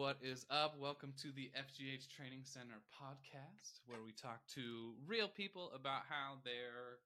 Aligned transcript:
What 0.00 0.16
is 0.22 0.46
up? 0.48 0.80
Welcome 0.80 1.12
to 1.20 1.28
the 1.30 1.50
FGH 1.52 2.08
Training 2.08 2.40
Center 2.44 2.80
podcast, 2.88 3.84
where 3.84 3.98
we 4.02 4.12
talk 4.12 4.40
to 4.54 4.94
real 5.06 5.28
people 5.28 5.70
about 5.74 6.08
how 6.08 6.38
their 6.42 6.96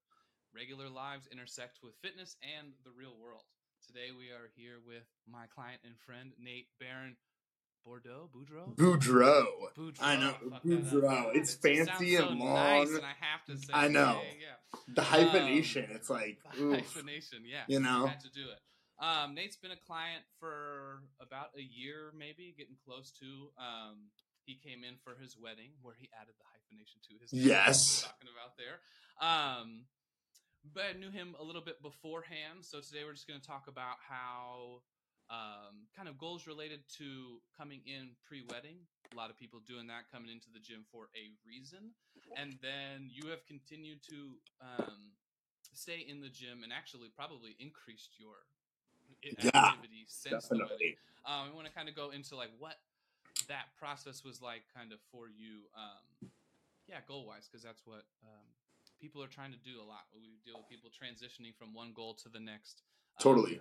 regular 0.55 0.87
lives 0.87 1.27
intersect 1.29 1.79
with 1.83 1.91
fitness 2.01 2.37
and 2.57 2.71
the 2.85 2.91
real 2.97 3.11
world. 3.21 3.43
Today, 3.85 4.15
we 4.17 4.31
are 4.31 4.47
here 4.55 4.77
with 4.87 5.03
my 5.29 5.43
client 5.53 5.81
and 5.83 5.99
friend, 6.05 6.31
Nate 6.41 6.67
Baron 6.79 7.17
Bordeaux, 7.83 8.29
Boudreau? 8.33 8.73
Boudreau. 8.77 9.45
Boudreau. 9.77 9.99
I 9.99 10.15
know, 10.15 10.33
Fuck. 10.49 10.63
Boudreau. 10.63 11.35
It's 11.35 11.53
It 11.55 11.75
sounds 11.75 11.89
fancy 11.89 12.15
so 12.15 12.29
and 12.29 12.39
Nice, 12.39 12.87
long. 12.87 12.95
and 12.95 13.05
I 13.05 13.15
have 13.19 13.43
to 13.47 13.57
say, 13.57 13.73
I 13.73 13.89
know. 13.89 14.21
Yeah, 14.23 14.39
yeah. 14.39 14.79
The 14.95 15.01
hyphenation. 15.01 15.87
Um, 15.89 15.95
it's 15.97 16.09
like, 16.09 16.37
oof. 16.57 16.77
hyphenation, 16.77 17.39
yeah. 17.45 17.63
You 17.67 17.81
know? 17.81 18.05
had 18.05 18.21
to 18.21 18.29
do 18.29 18.47
it. 18.49 18.59
Um, 18.99 19.35
Nate's 19.35 19.57
been 19.57 19.71
a 19.71 19.83
client 19.87 20.23
for 20.39 21.03
about 21.19 21.49
a 21.57 21.61
year, 21.61 22.11
maybe 22.17 22.55
getting 22.57 22.77
close 22.85 23.11
to. 23.19 23.51
Um, 23.59 24.11
he 24.45 24.55
came 24.55 24.83
in 24.83 24.95
for 25.03 25.19
his 25.19 25.35
wedding, 25.37 25.71
where 25.81 25.95
he 25.97 26.09
added 26.15 26.35
the 26.37 26.45
hyphenation 26.47 27.01
to 27.09 27.13
his. 27.19 27.33
name, 27.33 27.43
Yes. 27.49 28.03
like 28.03 28.13
we 28.21 28.29
were 28.29 28.31
talking 28.31 28.31
about 28.39 28.53
there. 28.55 28.77
Um, 29.19 29.85
but 30.73 30.95
I 30.95 30.97
knew 30.97 31.11
him 31.11 31.35
a 31.39 31.43
little 31.43 31.61
bit 31.61 31.81
beforehand, 31.81 32.63
so 32.63 32.79
today 32.79 33.03
we're 33.03 33.13
just 33.13 33.27
going 33.27 33.39
to 33.39 33.45
talk 33.45 33.67
about 33.67 33.97
how 34.07 34.81
um, 35.29 35.89
kind 35.95 36.07
of 36.07 36.17
goals 36.17 36.47
related 36.47 36.81
to 36.97 37.41
coming 37.57 37.81
in 37.85 38.15
pre-wedding. 38.23 38.77
A 39.11 39.15
lot 39.17 39.29
of 39.29 39.37
people 39.37 39.59
doing 39.65 39.87
that, 39.87 40.09
coming 40.11 40.29
into 40.31 40.47
the 40.53 40.59
gym 40.59 40.85
for 40.91 41.09
a 41.17 41.33
reason, 41.45 41.93
and 42.37 42.57
then 42.61 43.09
you 43.09 43.29
have 43.29 43.45
continued 43.45 44.01
to 44.09 44.37
um, 44.61 45.13
stay 45.73 46.05
in 46.07 46.21
the 46.21 46.29
gym 46.29 46.63
and 46.63 46.71
actually 46.73 47.09
probably 47.15 47.55
increased 47.59 48.17
your 48.17 48.45
i- 49.25 49.35
Yeah, 49.41 49.65
activity 49.73 50.05
since 50.07 50.47
the 50.47 50.55
wedding. 50.55 50.67
Definitely. 50.69 50.97
Um, 51.25 51.49
I 51.51 51.55
want 51.55 51.67
to 51.67 51.73
kind 51.73 51.89
of 51.89 51.95
go 51.95 52.11
into 52.11 52.35
like 52.35 52.51
what 52.59 52.77
that 53.47 53.73
process 53.77 54.23
was 54.23 54.41
like, 54.41 54.63
kind 54.73 54.93
of 54.93 54.99
for 55.11 55.27
you. 55.27 55.65
Um, 55.75 56.29
yeah, 56.87 57.01
goal 57.07 57.25
wise, 57.25 57.47
because 57.49 57.63
that's 57.63 57.81
what 57.85 58.05
um, 58.23 58.45
people 59.01 59.23
are 59.23 59.27
trying 59.27 59.51
to 59.51 59.57
do 59.57 59.81
a 59.81 59.85
lot. 59.85 60.05
We 60.13 60.37
deal 60.45 60.55
with 60.57 60.69
people 60.69 60.89
transitioning 60.93 61.55
from 61.57 61.73
one 61.73 61.93
goal 61.93 62.13
to 62.21 62.29
the 62.29 62.39
next. 62.39 62.83
um, 63.17 63.23
Totally. 63.23 63.59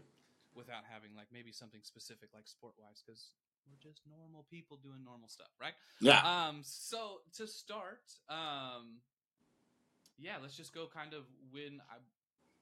Without 0.55 0.85
having 0.89 1.17
like 1.17 1.27
maybe 1.33 1.51
something 1.53 1.81
specific 1.83 2.29
like 2.35 2.47
sport 2.47 2.75
wise, 2.79 3.03
because 3.05 3.31
we're 3.67 3.81
just 3.81 4.03
normal 4.07 4.45
people 4.51 4.77
doing 4.77 5.03
normal 5.05 5.27
stuff, 5.29 5.49
right? 5.61 5.73
Yeah. 6.01 6.21
Um, 6.23 6.61
so 6.63 7.23
to 7.39 7.47
start, 7.49 8.05
um, 8.29 9.01
yeah, 10.19 10.37
let's 10.41 10.55
just 10.57 10.73
go 10.73 10.87
kind 10.87 11.13
of 11.13 11.25
when 11.51 11.81
I 11.91 11.97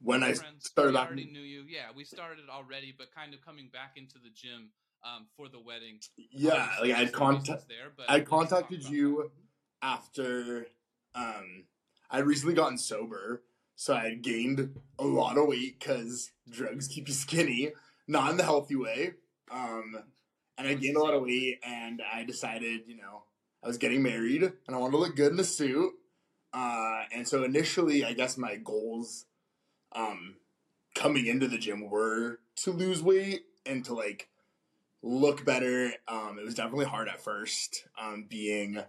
when 0.03 0.22
I 0.22 0.34
friends, 0.34 0.67
started 0.67 0.92
we 0.92 0.98
already 0.98 1.25
knew 1.27 1.41
you. 1.41 1.64
Yeah, 1.69 1.86
we 1.95 2.05
started 2.05 2.45
already, 2.50 2.95
but 2.97 3.14
kind 3.14 3.34
of 3.34 3.45
coming 3.45 3.69
back 3.72 3.92
into 3.97 4.14
the 4.14 4.31
gym 4.34 4.70
um, 5.05 5.27
for 5.36 5.48
the 5.48 5.61
wedding. 5.61 6.00
yeah, 6.17 6.53
Obviously, 6.55 6.89
like 6.89 6.98
I'd 6.98 7.06
there's 7.08 7.19
some 7.19 7.28
reasons 7.28 7.47
contact 7.48 7.69
there, 7.69 7.92
but 7.97 8.11
I 8.11 8.20
contacted 8.20 8.84
you 8.84 9.30
that. 9.83 9.86
after 9.86 10.67
um 11.14 11.64
I'd 12.11 12.25
recently 12.27 12.55
gotten 12.55 12.78
sober, 12.78 13.42
so 13.75 13.95
I 13.95 14.05
had 14.05 14.23
gained 14.23 14.77
a 14.98 15.05
lot 15.05 15.39
of 15.39 15.47
weight 15.47 15.78
because 15.78 16.30
drugs 16.50 16.86
keep 16.89 17.08
you 17.08 17.14
skinny, 17.14 17.73
not 18.06 18.30
in 18.30 18.36
the 18.36 18.45
healthy 18.45 18.77
way. 18.77 19.12
Um, 19.50 19.97
and 20.58 20.69
I 20.69 20.75
gained 20.75 20.97
a 20.97 21.03
lot 21.03 21.14
of 21.14 21.23
weight, 21.23 21.58
and 21.64 22.03
I 22.12 22.25
decided, 22.25 22.83
you 22.86 22.97
know, 22.97 23.25
I 23.64 23.69
was 23.69 23.78
getting 23.78 24.03
married, 24.03 24.42
and 24.42 24.77
I 24.77 24.78
wanted 24.78 24.92
to 24.92 24.98
look 24.98 25.17
good 25.17 25.33
in 25.33 25.41
a 25.41 25.45
suit. 25.45 25.92
Uh, 26.53 27.05
and 27.14 27.27
so 27.27 27.45
initially, 27.45 28.05
I 28.05 28.12
guess 28.12 28.36
my 28.36 28.56
goals, 28.56 29.25
um, 29.95 30.37
coming 30.95 31.27
into 31.27 31.48
the 31.48 31.59
gym 31.59 31.89
were 31.89 32.41
to 32.57 32.71
lose 32.71 33.03
weight 33.03 33.43
and 33.67 33.85
to 33.85 33.95
like 33.95 34.29
look 35.03 35.45
better. 35.45 35.93
Um, 36.09 36.39
it 36.39 36.45
was 36.45 36.55
definitely 36.55 36.87
hard 36.87 37.09
at 37.09 37.23
first, 37.23 37.87
um, 38.01 38.27
being, 38.29 38.83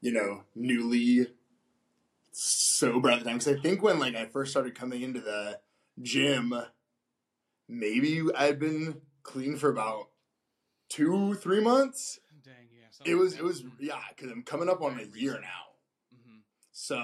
you 0.00 0.12
know, 0.12 0.44
newly 0.54 1.28
sober 2.32 3.10
at 3.10 3.20
the 3.20 3.24
time. 3.24 3.38
Because 3.38 3.56
I 3.58 3.60
think 3.60 3.82
when 3.82 3.98
like 3.98 4.14
I 4.14 4.26
first 4.26 4.50
started 4.50 4.74
coming 4.74 5.02
into 5.02 5.20
the 5.20 5.60
gym, 6.00 6.54
maybe 7.68 8.22
I'd 8.36 8.58
been 8.58 9.00
clean 9.22 9.56
for 9.56 9.70
about 9.70 10.08
two, 10.88 11.34
three 11.34 11.60
months. 11.60 12.18
Dang, 12.44 12.54
yeah. 12.72 13.12
It 13.12 13.14
was, 13.14 13.34
that. 13.34 13.40
it 13.40 13.44
was, 13.44 13.64
yeah, 13.78 14.00
because 14.08 14.30
I'm 14.30 14.42
coming 14.42 14.68
up 14.68 14.82
on 14.82 14.98
a 14.98 15.18
year 15.18 15.34
now. 15.40 15.74
Mhm. 16.14 16.40
So 16.72 16.96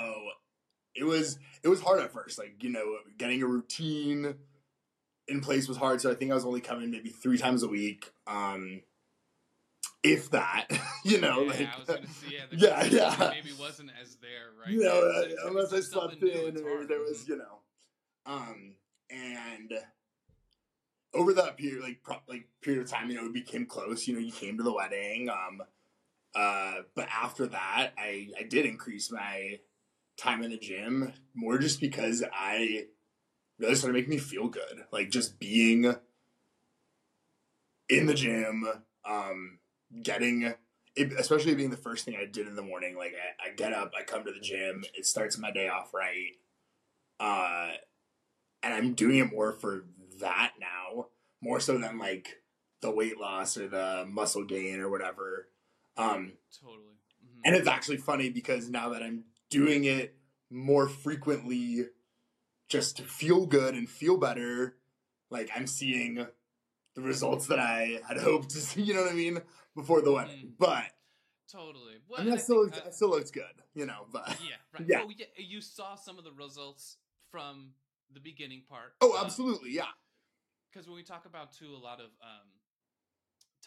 it 0.99 1.05
was 1.05 1.39
it 1.63 1.69
was 1.69 1.81
hard 1.81 2.01
at 2.01 2.13
first. 2.13 2.39
Like, 2.39 2.63
you 2.63 2.71
know, 2.71 2.97
getting 3.19 3.43
a 3.43 3.47
routine 3.47 4.35
in 5.29 5.41
place 5.41 5.69
was 5.69 5.77
hard. 5.77 6.01
So 6.01 6.11
I 6.11 6.15
think 6.15 6.31
I 6.31 6.35
was 6.35 6.45
only 6.45 6.61
coming 6.61 6.91
maybe 6.91 7.11
three 7.11 7.39
times 7.39 7.63
a 7.63 7.69
week. 7.69 8.13
Um 8.27 8.83
if 10.03 10.31
that. 10.31 10.67
you 11.05 11.21
know, 11.21 11.43
yeah, 11.43 11.49
like 11.51 11.69
I 11.75 11.79
was 11.79 11.89
gonna 11.89 12.07
say, 12.07 12.27
yeah, 12.31 12.45
Yeah, 12.53 12.85
yeah. 12.85 13.31
maybe 13.35 13.53
wasn't 13.59 13.91
as 14.01 14.17
there, 14.17 14.53
right? 14.61 14.71
you 14.73 14.81
know, 14.85 15.01
Yeah, 15.29 15.35
uh, 15.45 15.49
unless 15.49 15.73
I 15.73 15.81
slept 15.81 16.23
in 16.23 16.57
or 16.65 16.85
there 16.87 17.01
was, 17.01 17.25
Mhm. 17.25 17.29
you 17.29 17.37
know. 17.39 17.59
Um 18.25 18.75
and 19.11 19.73
over 21.15 21.33
that 21.33 21.57
period 21.57 21.83
like 21.83 22.03
pro- 22.03 22.21
like 22.29 22.47
period 22.61 22.83
of 22.83 22.91
time, 22.91 23.09
you 23.11 23.17
know, 23.17 23.23
we 23.23 23.33
became 23.33 23.67
close, 23.67 24.07
you 24.07 24.15
know, 24.15 24.21
you 24.21 24.33
came 24.33 24.57
to 24.59 24.63
the 24.63 24.73
wedding. 24.73 25.29
Um 25.29 25.63
uh 26.35 26.83
but 26.95 27.09
after 27.09 27.47
that 27.47 27.93
I 27.99 28.29
I 28.39 28.43
did 28.45 28.67
increase 28.67 29.11
my 29.11 29.59
time 30.17 30.43
in 30.43 30.51
the 30.51 30.59
gym 30.59 31.13
more 31.35 31.59
just 31.59 31.81
because 31.81 32.25
I 32.33 32.87
really 33.59 33.75
started 33.75 33.95
making 33.95 34.11
me 34.11 34.19
feel 34.19 34.49
good. 34.49 34.85
Like 34.93 35.11
just 35.11 35.39
being 35.39 35.95
in 37.89 38.07
the 38.07 38.15
gym, 38.15 38.65
um, 39.05 39.59
getting 40.03 40.43
it, 40.97 41.13
especially 41.19 41.55
being 41.55 41.71
the 41.71 41.77
first 41.77 42.05
thing 42.05 42.17
I 42.17 42.25
did 42.25 42.47
in 42.47 42.57
the 42.57 42.63
morning. 42.63 42.97
Like 42.97 43.15
I, 43.15 43.49
I 43.51 43.55
get 43.55 43.73
up, 43.73 43.93
I 43.99 44.03
come 44.03 44.25
to 44.25 44.33
the 44.33 44.41
gym, 44.41 44.85
it 44.95 45.07
starts 45.07 45.39
my 45.39 45.51
day 45.51 45.69
off 45.69 45.93
right. 45.95 46.33
Uh 47.19 47.73
and 48.63 48.75
I'm 48.75 48.95
doing 48.95 49.19
it 49.19 49.31
more 49.31 49.53
for 49.53 49.85
that 50.21 50.53
now, 50.59 51.07
more 51.41 51.61
so 51.61 51.79
than 51.79 51.99
like 51.99 52.43
the 52.81 52.91
weight 52.91 53.19
loss 53.19 53.57
or 53.57 53.69
the 53.69 54.05
muscle 54.09 54.45
gain 54.45 54.81
or 54.81 54.91
whatever. 54.91 55.49
Um, 55.97 56.33
Totally. 56.61 56.79
Mhm. 57.25 57.41
and 57.45 57.55
it's 57.57 57.69
actually 57.69 57.99
funny 57.99 58.29
because 58.31 58.69
now 58.69 58.91
that 58.91 59.03
I'm 59.03 59.25
doing 59.57 59.85
it 59.85 60.15
more 60.51 60.87
frequently 60.87 61.87
just 62.69 62.99
to 62.99 63.03
feel 63.03 63.47
good 63.47 63.75
and 63.75 63.89
feel 63.89 64.19
better, 64.19 64.77
like 65.31 65.51
I'm 65.57 65.67
seeing 65.67 66.27
the 66.95 67.01
results 67.01 67.47
that 67.47 67.59
I 67.59 68.01
had 68.07 68.19
hoped 68.19 68.51
to 68.51 68.59
see, 68.59 68.83
you 68.83 68.95
know 68.95 69.03
what 69.03 69.13
I 69.13 69.15
mean, 69.15 69.41
before 69.75 70.03
the 70.03 70.13
wedding. 70.13 70.53
But 70.59 70.85
totally. 71.51 71.95
Well, 72.07 72.21
I 72.21 72.25
mean, 72.25 72.33
and 72.33 72.39
that 72.39 72.45
still, 72.45 72.65
looks, 72.65 72.79
that 72.81 72.95
still 72.95 73.11
looks 73.11 73.31
good, 73.31 73.45
you 73.75 73.87
know, 73.87 74.07
but 74.13 74.37
yeah, 74.43 74.57
right. 74.75 74.85
Yeah. 74.89 75.03
Oh, 75.05 75.11
yeah. 75.17 75.27
You 75.39 75.63
saw 75.63 75.95
some 75.95 76.19
of 76.19 76.25
the 76.25 76.33
results 76.33 76.99
from 77.31 77.71
the 78.13 78.21
beginning 78.21 78.63
part. 78.69 78.93
oh, 79.01 79.19
absolutely, 79.23 79.71
yeah. 79.73 79.85
Because 80.71 80.87
when 80.87 80.97
we 80.97 81.03
talk 81.03 81.25
about 81.25 81.53
too 81.53 81.75
a 81.75 81.83
lot 81.83 82.01
of 82.01 82.11
um, 82.23 82.49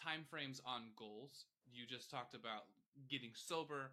time 0.00 0.24
frames 0.30 0.60
on 0.64 0.82
goals, 0.96 1.46
you 1.72 1.84
just 1.84 2.10
talked 2.10 2.34
about 2.34 2.66
getting 3.08 3.30
sober, 3.34 3.90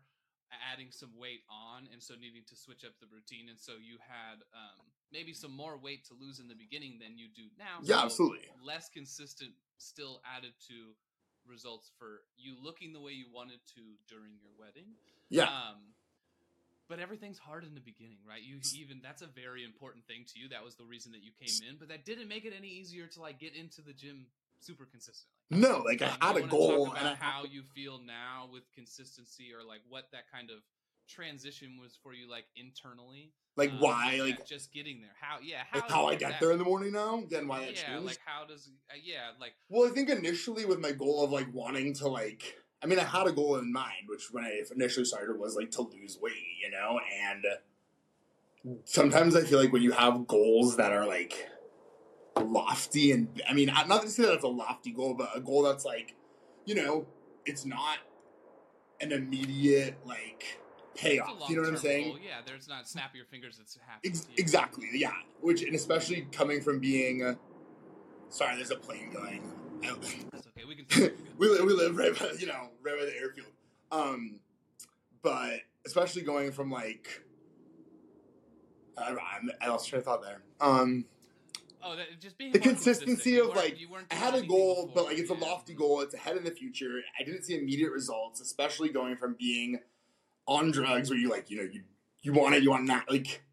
adding 0.52 0.88
some 0.92 1.12
weight 1.18 1.44
on, 1.50 1.88
and 1.92 2.02
so 2.02 2.16
needing 2.16 2.44
to 2.48 2.56
switch 2.56 2.84
up 2.86 2.94
the 3.00 3.08
routine. 3.12 3.50
And 3.50 3.60
so 3.60 3.74
you 3.80 3.98
had 4.00 4.44
um, 4.56 4.88
maybe 5.12 5.34
some 5.34 5.52
more 5.52 5.78
weight 5.78 6.06
to 6.08 6.14
lose 6.14 6.40
in 6.40 6.48
the 6.48 6.56
beginning 6.56 7.00
than 7.00 7.18
you 7.18 7.28
do 7.34 7.52
now. 7.58 7.84
Yeah, 7.84 8.00
so 8.00 8.06
absolutely. 8.06 8.48
Less 8.64 8.90
consistent, 8.90 9.52
still 9.78 10.22
added 10.24 10.54
to 10.68 10.96
results 11.48 11.92
for 11.98 12.28
you 12.36 12.56
looking 12.62 12.92
the 12.92 13.00
way 13.00 13.12
you 13.12 13.26
wanted 13.34 13.60
to 13.76 13.82
during 14.08 14.36
your 14.40 14.52
wedding. 14.60 14.96
Yeah. 15.30 15.48
Um, 15.48 15.96
but 16.90 17.00
everything's 17.00 17.38
hard 17.38 17.64
in 17.66 17.76
the 17.76 17.84
beginning, 17.84 18.20
right? 18.28 18.42
You 18.42 18.60
even 18.76 19.02
that's 19.04 19.22
a 19.22 19.28
very 19.28 19.64
important 19.64 20.08
thing 20.08 20.24
to 20.34 20.40
you. 20.40 20.48
That 20.50 20.64
was 20.64 20.76
the 20.76 20.86
reason 20.86 21.12
that 21.12 21.24
you 21.24 21.32
came 21.36 21.68
in, 21.68 21.76
but 21.78 21.90
that 21.90 22.06
didn't 22.06 22.28
make 22.28 22.46
it 22.46 22.54
any 22.58 22.70
easier 22.70 23.08
to 23.08 23.22
like 23.22 23.40
get 23.40 23.56
into 23.56 23.82
the 23.82 23.92
gym 23.92 24.28
super 24.60 24.86
consistently. 24.86 25.32
No, 25.50 25.84
like 25.86 26.02
I 26.02 26.16
had 26.20 26.38
a 26.38 26.42
goal 26.42 26.94
and 26.94 27.08
I 27.08 27.16
how 27.16 27.46
you 27.46 27.64
feel 27.64 28.00
now 28.06 28.50
with 28.52 28.64
consistency, 28.76 29.54
or 29.54 29.64
like 29.68 29.82
what 29.90 30.06
that 30.12 30.24
kind 30.32 30.50
of 30.50 30.58
transition 31.08 31.78
was 31.80 31.98
for 32.02 32.14
you, 32.14 32.30
like 32.30 32.46
internally. 32.56 33.32
like 33.56 33.72
Um, 33.72 33.80
why, 33.80 34.14
yeah, 34.14 34.24
like, 34.24 34.46
just 34.46 34.74
getting 34.74 35.02
there. 35.02 35.16
How? 35.20 35.38
Yeah. 35.42 35.64
How? 35.72 35.80
like 35.80 35.90
how 35.90 36.06
I 36.08 36.16
get 36.16 36.32
that- 36.32 36.40
there 36.42 36.52
in 36.52 36.58
the 36.60 36.66
morning 36.66 36.92
now, 36.92 37.24
then 37.30 37.48
why 37.48 37.62
that 37.62 37.76
Yeah. 37.76 38.00
Like 38.00 38.20
how 38.26 38.46
does? 38.46 38.70
Uh, 38.92 38.96
yeah. 39.02 39.32
Like 39.40 39.54
Well, 39.70 39.90
I 39.90 39.94
think 39.94 40.10
initially 40.10 40.66
with 40.66 40.80
my 40.80 40.92
goal 40.92 41.24
of 41.24 41.32
like 41.32 41.48
wanting 41.54 41.94
to 41.96 42.08
like, 42.08 42.58
I 42.84 42.88
mean, 42.88 43.00
I 43.00 43.04
had 43.04 43.26
a 43.28 43.32
goal 43.32 43.56
in 43.58 43.72
mind, 43.72 44.08
which 44.08 44.32
when 44.32 44.44
I 44.44 44.62
initially 44.76 45.06
started 45.06 45.40
was 45.40 45.56
like 45.56 45.72
to 45.72 45.82
lose 45.82 46.18
weight, 46.22 46.34
you 46.62 46.70
know, 46.72 47.00
and 47.22 48.82
sometimes 48.86 49.36
I 49.36 49.44
feel 49.44 49.60
like 49.60 49.72
when 49.72 49.82
you 49.82 49.92
have 49.94 50.28
goals 50.28 50.78
that 50.78 50.92
are 50.92 51.06
like 51.08 51.50
lofty 52.40 53.12
and 53.12 53.42
I 53.50 53.54
mean, 53.54 53.68
not 53.68 54.02
to 54.02 54.10
say 54.10 54.24
that 54.24 54.34
it's 54.34 54.44
a 54.44 54.48
lofty 54.48 54.92
goal, 54.92 55.14
but 55.14 55.30
a 55.36 55.40
goal 55.40 55.64
that's 55.64 55.86
like, 55.86 56.16
you 56.66 56.76
know, 56.76 57.08
it's 57.46 57.66
not 57.66 57.98
an 59.02 59.12
immediate 59.12 59.98
like 60.06 60.60
payoff. 60.96 61.50
You 61.50 61.56
know 61.56 61.62
what 61.64 61.72
I'm 61.72 61.78
saying? 61.78 62.10
goal. 62.10 62.20
Yeah. 62.24 62.42
There's 62.46 62.68
not 62.68 62.88
snap 62.88 63.16
your 63.16 63.26
fingers. 63.26 63.60
It's. 63.62 63.78
Ex- 64.04 64.28
exactly, 64.38 64.88
yeah. 64.94 65.14
Which, 65.42 65.62
and 65.64 65.76
especially 65.76 66.28
coming 66.32 66.62
from 66.62 66.80
being, 66.80 67.24
uh, 67.24 67.36
sorry, 68.30 68.56
there's 68.56 68.72
a 68.72 68.76
plane 68.76 69.12
going 69.12 69.42
That's 69.82 70.48
okay. 70.48 70.66
We 70.68 70.76
can. 70.76 71.12
we, 71.38 71.48
li- 71.48 71.62
we 71.62 71.74
live 71.74 71.96
right 71.96 72.18
by 72.18 72.32
you 72.40 72.48
know 72.48 72.70
right 72.82 72.98
by 72.98 73.06
the 73.06 73.16
airfield. 73.16 73.52
Um, 73.92 74.40
but 75.22 75.62
especially 75.86 76.24
going 76.24 76.52
from 76.52 76.72
like 76.72 77.24
I, 78.98 79.10
I'm, 79.10 79.52
I 79.62 79.70
lost 79.70 79.88
train 79.88 80.00
of 80.00 80.06
thought 80.06 80.24
there. 80.24 80.42
Um, 80.60 81.06
Oh, 81.84 81.96
that, 81.96 82.20
just 82.20 82.38
being 82.38 82.52
The 82.52 82.60
consistency 82.60 83.40
of, 83.40 83.50
like, 83.50 83.78
I 84.12 84.16
had 84.16 84.36
a 84.36 84.42
goal, 84.42 84.88
before, 84.88 84.92
but 84.96 85.06
like 85.06 85.18
it's 85.20 85.30
a 85.30 85.36
lofty 85.36 85.74
goal. 85.74 86.02
It's 86.02 86.14
ahead 86.14 86.38
in 86.38 86.44
the 86.44 86.52
future. 86.52 87.02
I 87.20 87.24
didn't 87.24 87.44
see 87.44 87.58
immediate 87.58 87.92
results, 87.92 88.42
especially 88.42 88.90
going 88.90 89.16
from 89.18 89.36
being 89.38 89.80
on 90.48 90.72
drugs 90.72 91.10
where 91.10 91.20
you 91.20 91.30
like 91.30 91.50
you 91.50 91.58
know 91.58 91.70
you 91.72 91.84
you 92.22 92.34
want 92.34 92.56
it, 92.56 92.64
you 92.64 92.70
want 92.70 92.86
not 92.86 93.10
like 93.10 93.44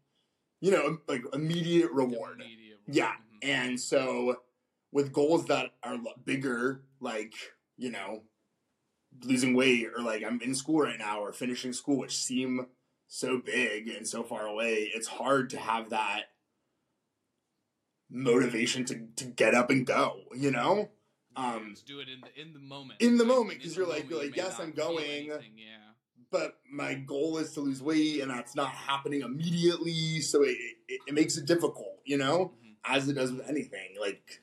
you 0.61 0.71
know 0.71 0.99
like 1.07 1.23
immediate 1.33 1.91
reward. 1.91 2.41
Immediate 2.41 2.79
Yeah, 2.87 3.13
Mhm. 3.43 3.49
And 3.49 3.79
so 3.79 4.41
with 4.91 5.11
goals 5.11 5.45
that 5.47 5.71
are 5.83 5.97
bigger, 6.23 6.81
like, 6.99 7.33
you 7.77 7.91
know, 7.91 8.23
losing 9.23 9.53
weight 9.53 9.87
or 9.95 10.01
like 10.01 10.23
I'm 10.23 10.41
in 10.41 10.55
school 10.55 10.81
right 10.81 10.99
now 10.99 11.19
or 11.19 11.33
finishing 11.33 11.73
school, 11.73 11.97
which 11.97 12.17
seem 12.17 12.67
so 13.07 13.39
big 13.39 13.87
and 13.89 14.07
so 14.07 14.23
far 14.23 14.45
away, 14.47 14.91
it's 14.93 15.07
hard 15.07 15.49
to 15.51 15.57
have 15.57 15.89
that 15.89 16.31
motivation 18.09 18.85
to, 18.85 19.07
to 19.17 19.25
get 19.25 19.53
up 19.55 19.69
and 19.69 19.85
go, 19.85 20.21
you 20.35 20.51
know? 20.51 20.89
Um, 21.35 21.71
just 21.71 21.85
do 21.85 21.99
it 21.99 22.07
in 22.07 22.21
the 22.21 22.41
in 22.41 22.53
the 22.53 22.59
moment. 22.59 23.01
in 23.01 23.17
the 23.17 23.25
Like, 23.25 23.35
moment, 23.35 23.57
because 23.59 23.75
you're 23.75 23.87
like- 23.87 24.09
you're 24.09 24.23
like, 24.23 24.35
yes, 24.35 24.57
I'm 24.59 24.71
going. 24.71 25.05
anything, 25.05 25.57
Yeah. 25.57 25.77
But 26.31 26.59
my 26.69 26.95
goal 26.95 27.37
is 27.37 27.53
to 27.53 27.61
lose 27.61 27.81
weight 27.81 28.21
and 28.21 28.31
that's 28.31 28.55
not 28.55 28.69
happening 28.69 29.21
immediately. 29.21 30.21
So 30.21 30.43
it, 30.43 30.57
it, 30.87 31.01
it 31.07 31.13
makes 31.13 31.37
it 31.37 31.45
difficult, 31.45 31.99
you 32.05 32.17
know? 32.17 32.53
Mhm. 32.63 32.75
As 32.85 33.07
it 33.09 33.13
does 33.13 33.31
with 33.31 33.47
anything. 33.49 33.95
Like, 33.99 34.41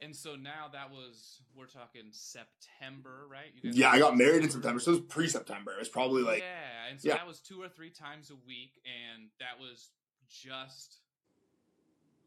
And 0.00 0.14
so 0.14 0.36
now 0.36 0.68
that 0.72 0.90
was 0.90 1.42
we're 1.56 1.66
talking 1.66 2.10
September, 2.12 3.26
right? 3.28 3.52
Yeah, 3.62 3.90
I 3.90 3.98
got 3.98 4.16
married 4.16 4.44
in 4.44 4.50
September. 4.50 4.78
So 4.80 4.92
it 4.92 4.94
was 4.94 5.04
pre 5.08 5.28
September. 5.28 5.72
It 5.72 5.78
was 5.80 5.88
probably 5.88 6.22
like, 6.22 6.38
yeah, 6.40 6.86
and 6.90 7.00
so 7.00 7.08
yeah. 7.08 7.16
that 7.16 7.26
was 7.26 7.40
two 7.40 7.60
or 7.60 7.68
three 7.68 7.90
times 7.90 8.30
a 8.30 8.36
week, 8.46 8.80
and 8.86 9.28
that 9.40 9.58
was 9.58 9.90
just 10.28 11.00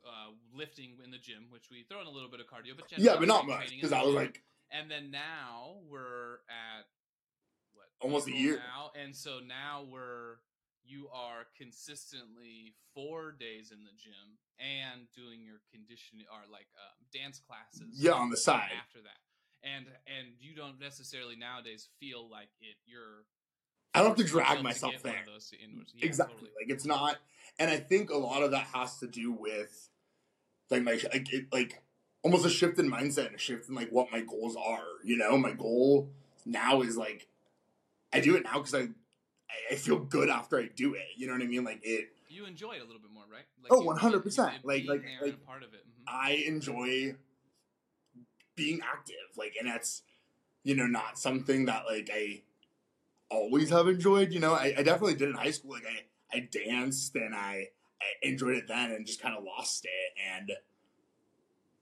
uh, 0.05 0.31
lifting 0.53 0.97
in 1.03 1.11
the 1.11 1.17
gym, 1.17 1.47
which 1.49 1.69
we 1.71 1.83
throw 1.83 2.01
in 2.01 2.07
a 2.07 2.11
little 2.11 2.29
bit 2.29 2.39
of 2.39 2.47
cardio, 2.47 2.75
but 2.75 2.85
yeah, 2.97 3.15
but 3.17 3.27
not 3.27 3.47
much. 3.47 3.69
Because 3.69 3.93
I 3.93 4.03
was 4.03 4.15
like, 4.15 4.41
and 4.71 4.89
then 4.89 5.11
now 5.11 5.77
we're 5.89 6.41
at 6.49 6.85
what 7.73 7.87
Almost 7.99 8.27
a 8.27 8.35
year. 8.35 8.55
now, 8.57 8.91
and 8.99 9.15
so 9.15 9.39
now 9.45 9.85
we're 9.89 10.37
you 10.83 11.07
are 11.13 11.45
consistently 11.55 12.73
four 12.93 13.31
days 13.31 13.71
in 13.71 13.85
the 13.85 13.93
gym 13.95 14.41
and 14.59 15.07
doing 15.15 15.45
your 15.45 15.61
conditioning 15.71 16.25
or 16.31 16.41
like 16.51 16.67
um, 16.75 17.05
dance 17.13 17.39
classes 17.39 18.01
yeah, 18.01 18.11
on 18.11 18.29
the 18.29 18.37
side. 18.37 18.73
after 18.77 18.99
that 19.01 19.21
and 19.63 19.85
and 20.07 20.27
you 20.39 20.55
don't 20.55 20.79
necessarily 20.79 21.35
nowadays 21.35 21.87
feel 21.99 22.29
like 22.29 22.49
it 22.59 22.75
you're 22.85 23.25
I 23.93 23.99
don't 23.99 24.09
have 24.09 24.17
to 24.17 24.23
drag 24.23 24.63
myself 24.63 24.93
one 24.93 25.01
there. 25.03 25.23
Yeah, 25.27 26.05
exactly. 26.05 26.35
totally. 26.35 26.51
Like 26.61 26.73
it's 26.73 26.85
not, 26.85 27.17
and 27.59 27.69
I 27.69 27.75
think 27.75 28.09
a 28.09 28.15
lot 28.15 28.41
of 28.41 28.51
that 28.51 28.67
has 28.73 28.97
to 28.99 29.07
do 29.07 29.33
with 29.33 29.89
like 30.71 30.83
my 30.83 30.93
like 31.13 31.31
it, 31.33 31.45
like 31.51 31.81
almost 32.23 32.45
a 32.45 32.49
shift 32.49 32.79
in 32.79 32.89
mindset 32.89 33.27
and 33.27 33.35
a 33.35 33.39
shift 33.39 33.69
in 33.69 33.75
like 33.75 33.89
what 33.91 34.11
my 34.11 34.21
goals 34.21 34.55
are. 34.55 34.83
You 35.03 35.17
know, 35.17 35.37
my 35.37 35.51
goal 35.51 36.09
now 36.45 36.81
is 36.81 36.97
like 36.97 37.27
I 38.13 38.19
do 38.19 38.35
it 38.35 38.43
now 38.43 38.53
because 38.53 38.73
I 38.75 38.89
I- 39.71 39.75
feel 39.75 39.99
good 39.99 40.29
after 40.29 40.57
I 40.59 40.69
do 40.75 40.93
it. 40.95 41.03
You 41.17 41.27
know 41.27 41.33
what 41.33 41.41
I 41.41 41.45
mean? 41.47 41.63
Like 41.63 41.81
it. 41.83 42.09
you 42.29 42.45
enjoy 42.45 42.71
it 42.73 42.81
a 42.81 42.85
little 42.85 43.01
bit 43.01 43.11
more 43.11 43.23
right 43.29 43.43
like 43.61 43.71
Oh, 43.73 43.81
100%. 43.83 44.53
you- 44.53 44.59
Like- 44.63 44.77
being 44.83 44.87
like- 44.89 45.01
there 45.03 45.27
like, 45.27 45.45
part 45.45 45.63
of 45.63 45.73
it 45.73 45.83
Mhm. 45.85 46.03
I 46.07 46.31
enjoy 46.47 47.15
being 48.55 48.81
active. 48.81 49.15
Like, 49.37 49.55
and 49.59 49.67
that's 49.69 50.03
you 50.63 50.75
know 50.75 50.87
not 50.87 51.17
something 51.19 51.65
that 51.65 51.85
like 51.87 52.09
I 52.13 52.43
always 53.29 53.69
have 53.69 53.87
enjoyed. 53.87 54.31
You 54.31 54.39
know, 54.39 54.53
I, 54.53 54.73
I 54.77 54.83
definitely 54.83 55.15
did 55.15 55.29
in 55.29 55.35
high 55.35 55.51
school. 55.51 55.71
Like 55.71 55.85
I 55.87 56.37
I 56.37 56.39
danced 56.51 57.15
and 57.15 57.35
I 57.35 57.69
enjoyed 58.21 58.57
it 58.57 58.67
then 58.67 58.91
and 58.91 59.05
just 59.05 59.21
kind 59.21 59.35
of 59.35 59.43
lost 59.43 59.85
it. 59.85 60.13
And 60.33 60.51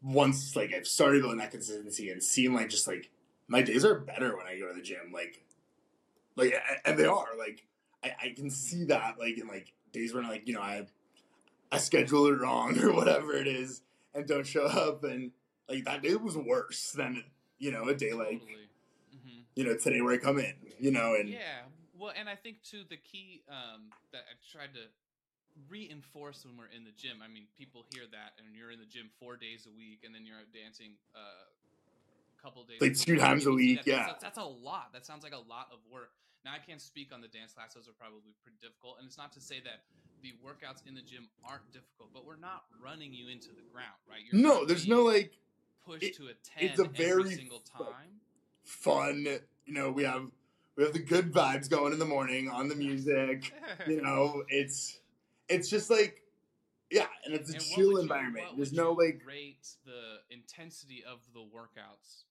once 0.02 0.56
like 0.56 0.74
I've 0.74 0.88
started 0.88 1.22
building 1.22 1.40
that 1.40 1.52
consistency 1.52 2.10
and 2.10 2.24
seeing 2.24 2.54
like 2.54 2.70
just 2.70 2.88
like 2.88 3.10
my 3.48 3.62
days 3.62 3.84
are 3.84 4.00
better 4.00 4.36
when 4.38 4.48
I 4.48 4.58
go 4.58 4.68
to 4.68 4.74
the 4.74 4.82
gym. 4.82 5.12
Like 5.14 5.44
like 6.36 6.54
and 6.86 6.98
they 6.98 7.06
are 7.06 7.38
like 7.38 7.66
I, 8.04 8.14
I 8.24 8.34
can 8.36 8.50
see 8.50 8.86
that 8.86 9.20
like 9.20 9.38
in 9.38 9.48
like 9.48 9.74
days 9.92 10.14
when 10.14 10.28
like 10.28 10.48
you 10.48 10.54
know 10.54 10.62
I 10.62 10.88
I 11.72 11.78
schedule 11.78 12.28
it 12.28 12.40
wrong 12.40 12.80
or 12.84 12.94
whatever 12.94 13.34
it 13.34 13.48
is 13.48 13.82
and 14.14 14.28
don't 14.28 14.48
show 14.48 14.66
up 14.66 15.04
and 15.04 15.32
like 15.68 15.86
that 15.86 16.02
day 16.02 16.16
was 16.16 16.38
worse 16.38 16.92
than 16.92 17.24
you 17.58 17.72
know 17.72 17.88
a 17.88 17.96
day 17.96 18.14
like 18.14 18.40
totally. 18.40 18.70
hmm 19.12 19.40
you 19.56 19.66
know 19.66 19.76
today 19.76 20.02
where 20.02 20.14
I 20.14 20.18
come 20.18 20.40
in 20.40 20.54
you 20.80 20.92
know 20.92 21.16
and 21.16 21.30
yeah 21.30 21.62
well 22.00 22.14
and 22.18 22.30
i 22.30 22.36
think 22.36 22.64
too 22.64 22.84
the 22.90 22.98
key 22.98 23.44
um, 23.50 23.82
that 24.12 24.22
i 24.22 24.34
tried 24.52 24.74
to 24.74 24.82
reinforce 25.68 26.46
when 26.46 26.56
we're 26.58 26.72
in 26.76 26.84
the 26.86 26.96
gym. 26.96 27.20
I 27.24 27.28
mean 27.28 27.46
people 27.58 27.86
hear 27.92 28.04
that 28.12 28.38
and 28.40 28.56
you're 28.56 28.72
in 28.72 28.80
the 28.80 28.86
gym 28.90 29.10
four 29.20 29.36
days 29.36 29.68
a 29.68 29.74
week 29.76 30.02
and 30.06 30.14
then 30.16 30.26
you're 30.26 30.38
out 30.38 30.50
dancing 30.54 30.94
uh, 31.16 31.20
a 31.20 32.42
couple 32.42 32.64
days 32.64 32.80
Like 32.80 32.96
two 32.98 33.18
times 33.18 33.46
a 33.46 33.52
week, 33.52 33.84
that, 33.84 33.88
yeah. 33.88 34.06
that's, 34.08 34.24
that's 34.24 34.38
a 34.40 34.44
lot. 34.44 34.94
That 34.94 35.06
sounds 35.06 35.24
like 35.24 35.34
a 35.34 35.44
lot 35.50 35.68
of 35.74 35.80
work. 35.92 36.12
Now 36.46 36.52
i 36.56 36.60
can't 36.60 36.80
speak 36.82 37.12
on 37.14 37.20
the 37.20 37.28
dance 37.28 37.52
class 37.52 37.74
those 37.74 37.88
are 37.90 37.98
probably 38.00 38.32
pretty 38.44 38.56
difficult 38.62 38.96
and 39.00 39.08
it's 39.08 39.18
not 39.18 39.34
to 39.34 39.42
say 39.42 39.60
that 39.66 39.84
the 40.24 40.32
workouts 40.40 40.88
in 40.88 40.96
the 40.96 41.02
gym 41.02 41.28
aren't 41.44 41.68
difficult 41.74 42.10
but 42.14 42.26
we're 42.26 42.40
not 42.40 42.64
running 42.84 43.12
you 43.14 43.28
into 43.28 43.50
the 43.50 43.64
ground 43.74 44.00
right? 44.10 44.22
You're 44.32 44.42
no 44.42 44.66
there's 44.66 44.88
no 44.88 45.04
like 45.04 45.34
push 45.86 46.02
it- 46.04 46.16
to 46.16 46.28
a 46.28 46.34
10 46.60 46.70
it's 46.70 46.80
a 46.80 46.84
every 46.86 46.96
very 46.98 47.36
single 47.36 47.60
time. 47.60 48.24
fun 48.64 49.26
you 49.66 49.74
know 49.74 49.92
we 49.92 50.04
have 50.04 50.28
we 50.78 50.84
have 50.86 50.94
the 50.94 51.00
good 51.00 51.34
vibes 51.34 51.70
going 51.70 51.92
in 51.92 52.00
the 52.00 52.06
morning 52.06 52.50
on 52.50 52.70
the 52.70 52.76
music 52.76 53.54
you 53.88 54.02
know 54.02 54.44
it's 54.48 54.99
it's 55.50 55.70
just 55.70 55.90
like 55.90 56.22
yeah 56.92 57.08
and 57.26 57.34
it's 57.34 57.50
a 57.50 57.54
And 57.54 57.62
chill 57.62 57.92
you- 57.92 58.00
environment. 58.00 58.46
there's 58.56 58.74
no 58.74 58.94
like 58.94 59.22
rate 59.26 59.68
the 59.86 60.18
intensity 60.30 61.04
of 61.04 61.20
the 61.34 61.40
workouts 61.40 62.24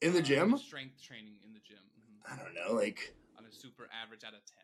in 0.00 0.12
the 0.12 0.18
uh, 0.18 0.22
gym? 0.22 0.58
strength 0.58 1.02
training 1.02 1.34
in 1.44 1.52
the 1.52 1.60
gym? 1.60 1.78
Mhm, 1.78 2.32
i 2.32 2.36
don't 2.42 2.54
know 2.54 2.74
like 2.74 3.14
on 3.38 3.44
a 3.46 3.52
super 3.52 3.88
average 4.02 4.24
out 4.24 4.34
of 4.34 4.40
10 4.44 4.56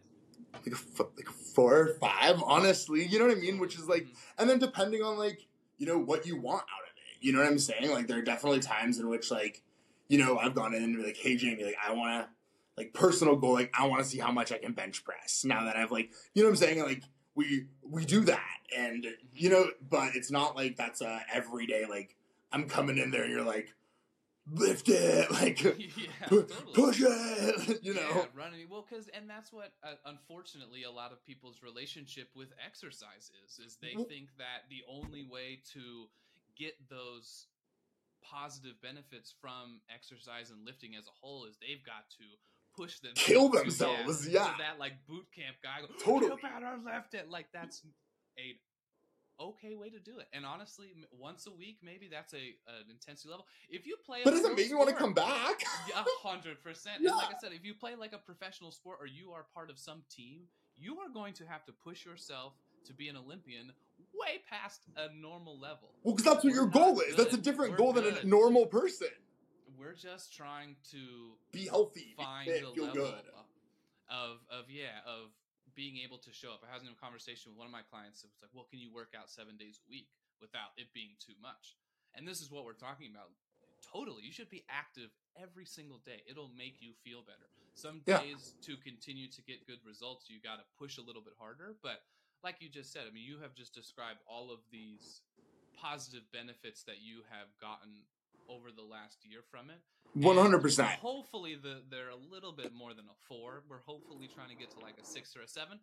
like 0.55 0.67
a, 0.67 0.71
f- 0.73 1.11
like 1.17 1.29
four 1.29 1.79
or 1.81 1.95
five 2.01 2.43
honestly 2.45 3.05
you 3.07 3.19
know 3.19 3.27
what 3.27 3.37
i 3.37 3.41
mean? 3.41 3.59
Which 3.59 3.77
is 3.77 3.87
like 3.89 4.05
Mhm. 4.05 4.17
and 4.39 4.51
then 4.51 4.59
depending 4.59 5.03
on 5.03 5.17
like 5.19 5.47
you 5.79 5.87
know 5.87 5.99
what 5.99 6.27
you 6.27 6.37
want 6.41 6.63
out 6.63 6.85
of 6.85 6.97
it 6.97 7.25
you 7.25 7.33
know 7.33 7.41
what 7.41 7.49
i'm 7.49 7.59
saying? 7.59 7.91
Like 7.91 8.07
there 8.07 8.19
are 8.19 8.23
definitely 8.23 8.61
times 8.61 8.99
in 8.99 9.09
which 9.09 9.31
like 9.31 9.63
you 10.09 10.19
know 10.19 10.39
i've 10.39 10.55
gone 10.55 10.75
in 10.75 10.83
and 10.83 10.97
be 10.97 11.03
like 11.03 11.17
hey 11.17 11.37
jamie 11.37 11.65
like 11.65 11.77
i 11.87 11.93
want 11.93 12.25
to 12.25 12.29
like 12.79 12.93
personal 12.95 13.37
goal 13.37 13.53
like 13.55 13.71
i 13.79 13.87
want 13.87 14.03
to 14.03 14.09
see 14.09 14.19
how 14.19 14.31
much 14.33 14.51
i 14.53 14.57
can 14.59 14.73
bench 14.73 15.05
press 15.05 15.45
now 15.45 15.65
that 15.65 15.77
i've 15.77 15.91
like 15.91 16.11
you 16.35 16.43
know 16.43 16.49
what 16.49 16.53
i'm 16.53 16.57
saying? 16.57 16.83
Like 16.83 17.03
we 17.39 17.67
we 17.83 18.05
do 18.05 18.21
that. 18.25 18.43
And 18.77 19.07
you 19.35 19.49
know 19.49 19.71
but 19.89 20.15
it's 20.15 20.31
not 20.31 20.55
like 20.55 20.77
that's 20.77 21.01
a 21.01 21.23
everyday 21.33 21.87
like 21.89 22.15
i'm 22.53 22.69
coming 22.69 22.99
in 22.99 23.11
there 23.11 23.23
and 23.23 23.33
you're 23.33 23.43
like 23.57 23.73
lift 24.53 24.89
it 24.91 25.31
like 25.41 25.63
yeah 25.65 26.27
totally. 26.29 26.75
push 26.75 27.01
it 27.01 27.79
you 27.83 27.95
know? 27.95 28.11
Yeah, 28.15 28.25
running 28.35 28.67
well 28.69 28.85
because 28.87 29.09
and 29.09 29.25
that's 29.29 29.51
what 29.53 29.73
uh, 29.83 29.95
unfortunately 30.05 30.83
a 30.83 30.91
lot 30.91 31.13
of 31.13 31.25
people's 31.25 31.63
relationship 31.63 32.29
with 32.37 32.49
exercise 32.65 33.31
is 33.47 33.59
is 33.59 33.79
they 33.81 33.95
Well- 33.97 34.05
think 34.05 34.37
that 34.37 34.69
the 34.69 34.83
only 34.87 35.25
way 35.25 35.61
to 35.73 36.09
get 36.59 36.75
those 36.91 37.47
positive 38.21 38.77
benefits 38.83 39.33
from 39.41 39.81
exercise 39.89 40.51
and 40.51 40.67
lifting 40.67 40.95
as 40.95 41.07
a 41.07 41.15
whole 41.23 41.47
is 41.47 41.57
they've 41.57 41.85
got 41.85 42.11
to 42.19 42.25
push 42.79 42.99
themselves 43.01 43.23
Kill 43.27 43.49
themselves, 43.49 44.29
yeah. 44.29 44.55
that 44.59 44.79
like 44.79 44.93
boot 45.09 45.27
camp 45.35 45.57
guy. 45.63 45.81
Go, 45.81 45.89
Totally. 46.03 46.31
you 46.33 46.39
better 46.43 46.77
lift 46.85 47.15
it. 47.15 47.29
Like 47.31 47.47
that's 47.53 47.83
a 48.39 48.57
okay 49.41 49.77
way 49.77 49.89
to 49.91 50.01
do 50.01 50.19
it. 50.19 50.27
And 50.33 50.45
honestly 50.45 50.89
once 51.13 51.47
a 51.47 51.53
week 51.53 51.79
maybe 51.83 52.09
that's 52.11 52.35
a 52.35 52.55
an 52.67 52.91
intensity 52.91 53.31
level. 53.31 53.47
If 53.69 53.87
you 53.87 53.97
play 54.05 54.21
but 54.25 54.31
does 54.33 54.45
it 54.45 54.57
make 54.57 54.69
me 54.71 54.75
want 54.77 54.89
to 54.91 54.95
come 54.95 55.13
back? 55.13 55.63
a 55.95 56.05
hundred 56.27 56.63
percent. 56.63 56.97
And 56.99 57.07
like 57.17 57.29
I 57.35 57.39
said, 57.41 57.53
if 57.53 57.65
you 57.65 57.75
play 57.75 57.95
like 57.95 58.13
a 58.13 58.19
professional 58.19 58.71
sport 58.73 58.99
or 59.01 59.07
you 59.07 59.33
are 59.33 59.47
part 59.55 59.71
of 59.71 59.79
some 59.79 60.03
team, 60.11 60.43
you 60.77 60.99
are 60.99 61.09
going 61.13 61.35
to 61.35 61.45
have 61.47 61.65
to 61.67 61.73
push 61.73 62.05
yourself 62.05 62.55
to 62.87 62.93
be 62.95 63.09
an 63.09 63.17
Olympian 63.17 63.73
way 64.15 64.41
past 64.49 64.83
a 64.97 65.09
normal 65.15 65.59
level. 65.61 65.91
well 66.03 66.15
because 66.15 66.25
that's 66.33 66.45
what 66.45 66.53
your 66.55 66.65
We're 66.65 66.71
goal 66.71 66.95
not 66.97 67.05
is. 67.05 67.17
That's 67.17 67.35
a 67.35 67.39
different 67.39 67.73
We're 67.73 67.79
goal 67.79 67.93
than 67.93 68.07
a 68.07 68.25
normal 68.27 68.67
person 68.67 69.09
We're 69.79 69.95
just 69.95 70.35
trying 70.35 70.77
to 70.91 71.39
be 71.53 71.67
healthy 71.67 72.15
be 72.19 72.23
find 72.23 72.47
fit 72.51 72.63
the 72.67 72.75
feel 72.75 72.87
level 72.91 73.15
good 73.15 73.27
of 74.11 74.43
of 74.51 74.67
yeah 74.69 75.07
of 75.07 75.31
being 75.77 76.03
able 76.03 76.19
to 76.19 76.33
show 76.35 76.51
up. 76.51 76.67
I 76.67 76.75
was 76.75 76.83
in 76.83 76.91
a 76.91 76.99
conversation 76.99 77.53
with 77.53 77.59
one 77.59 77.71
of 77.71 77.73
my 77.73 77.87
clients. 77.87 78.25
It 78.27 78.35
was 78.35 78.43
like, 78.43 78.51
well, 78.51 78.67
can 78.67 78.83
you 78.83 78.91
work 78.91 79.15
out 79.15 79.31
seven 79.31 79.55
days 79.55 79.79
a 79.79 79.87
week 79.87 80.11
without 80.43 80.75
it 80.75 80.91
being 80.91 81.15
too 81.23 81.39
much? 81.39 81.79
And 82.19 82.27
this 82.27 82.43
is 82.43 82.51
what 82.51 82.65
we're 82.67 82.75
talking 82.75 83.15
about. 83.15 83.31
Totally, 83.87 84.27
you 84.27 84.33
should 84.35 84.51
be 84.51 84.67
active 84.67 85.15
every 85.39 85.65
single 85.65 86.03
day. 86.03 86.27
It'll 86.27 86.51
make 86.51 86.83
you 86.83 86.99
feel 87.07 87.23
better. 87.23 87.47
Some 87.79 88.03
Yeah. 88.07 88.19
days 88.19 88.59
to 88.67 88.77
continue 88.83 89.31
to 89.31 89.41
get 89.47 89.67
good 89.71 89.79
results, 89.87 90.27
you 90.29 90.41
got 90.43 90.57
to 90.59 90.67
push 90.77 90.99
a 90.99 91.03
little 91.03 91.23
bit 91.23 91.35
harder. 91.39 91.79
But 91.81 92.03
like 92.43 92.59
you 92.59 92.69
just 92.69 92.91
said, 92.91 93.07
I 93.07 93.11
mean, 93.15 93.23
you 93.23 93.39
have 93.39 93.55
just 93.55 93.73
described 93.73 94.19
all 94.27 94.51
of 94.51 94.59
these 94.73 95.23
positive 95.79 96.27
benefits 96.33 96.83
that 96.85 96.99
you 96.99 97.23
have 97.31 97.55
gotten 97.61 98.03
over 98.49 98.69
the 98.75 98.83
last 98.83 99.19
year 99.25 99.41
from 99.51 99.71
it. 99.71 99.77
One 100.15 100.37
hundred 100.37 100.61
percent. 100.63 100.89
Hopefully, 101.01 101.55
the, 101.63 101.83
they're 101.91 102.09
a 102.09 102.17
little 102.33 102.53
bit 102.53 102.73
more 102.75 102.95
than 102.95 103.05
a 103.05 103.17
four. 103.29 103.63
We're 103.69 103.81
hopefully 103.85 104.29
trying 104.35 104.49
to 104.49 104.55
get 104.57 104.71
to 104.71 104.81
like 104.81 104.95
a 105.01 105.05
six 105.05 105.37
or 105.37 105.43
a 105.43 105.49
seven. 105.49 105.79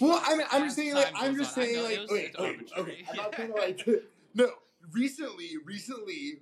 Well, 0.00 0.22
I 0.24 0.36
mean, 0.36 0.46
I'm 0.52 0.64
just 0.64 0.76
saying, 0.76 0.94
like, 0.94 1.12
I'm 1.14 1.34
just 1.36 1.56
on- 1.56 1.64
saying, 1.64 1.82
like, 1.82 1.98
was- 2.00 2.10
wait, 2.10 2.34
wait, 2.38 2.70
okay. 2.76 3.04
Saying 3.36 3.52
like, 3.56 3.88
no. 4.34 4.50
Recently, 4.92 5.50
recently, 5.66 6.40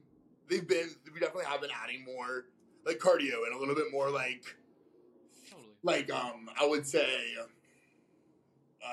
they've 0.48 0.66
been, 0.66 0.88
we 1.12 1.18
definitely 1.18 1.46
have 1.46 1.60
been 1.60 1.70
adding 1.82 2.04
more 2.04 2.44
like 2.86 2.98
cardio 2.98 3.44
and 3.46 3.54
a 3.54 3.58
little 3.58 3.74
bit 3.74 3.86
more 3.90 4.10
like, 4.10 4.44
totally. 5.50 5.68
like, 5.82 6.12
um, 6.12 6.48
I 6.60 6.64
would 6.64 6.86
say, 6.86 7.34
uh, 8.84 8.88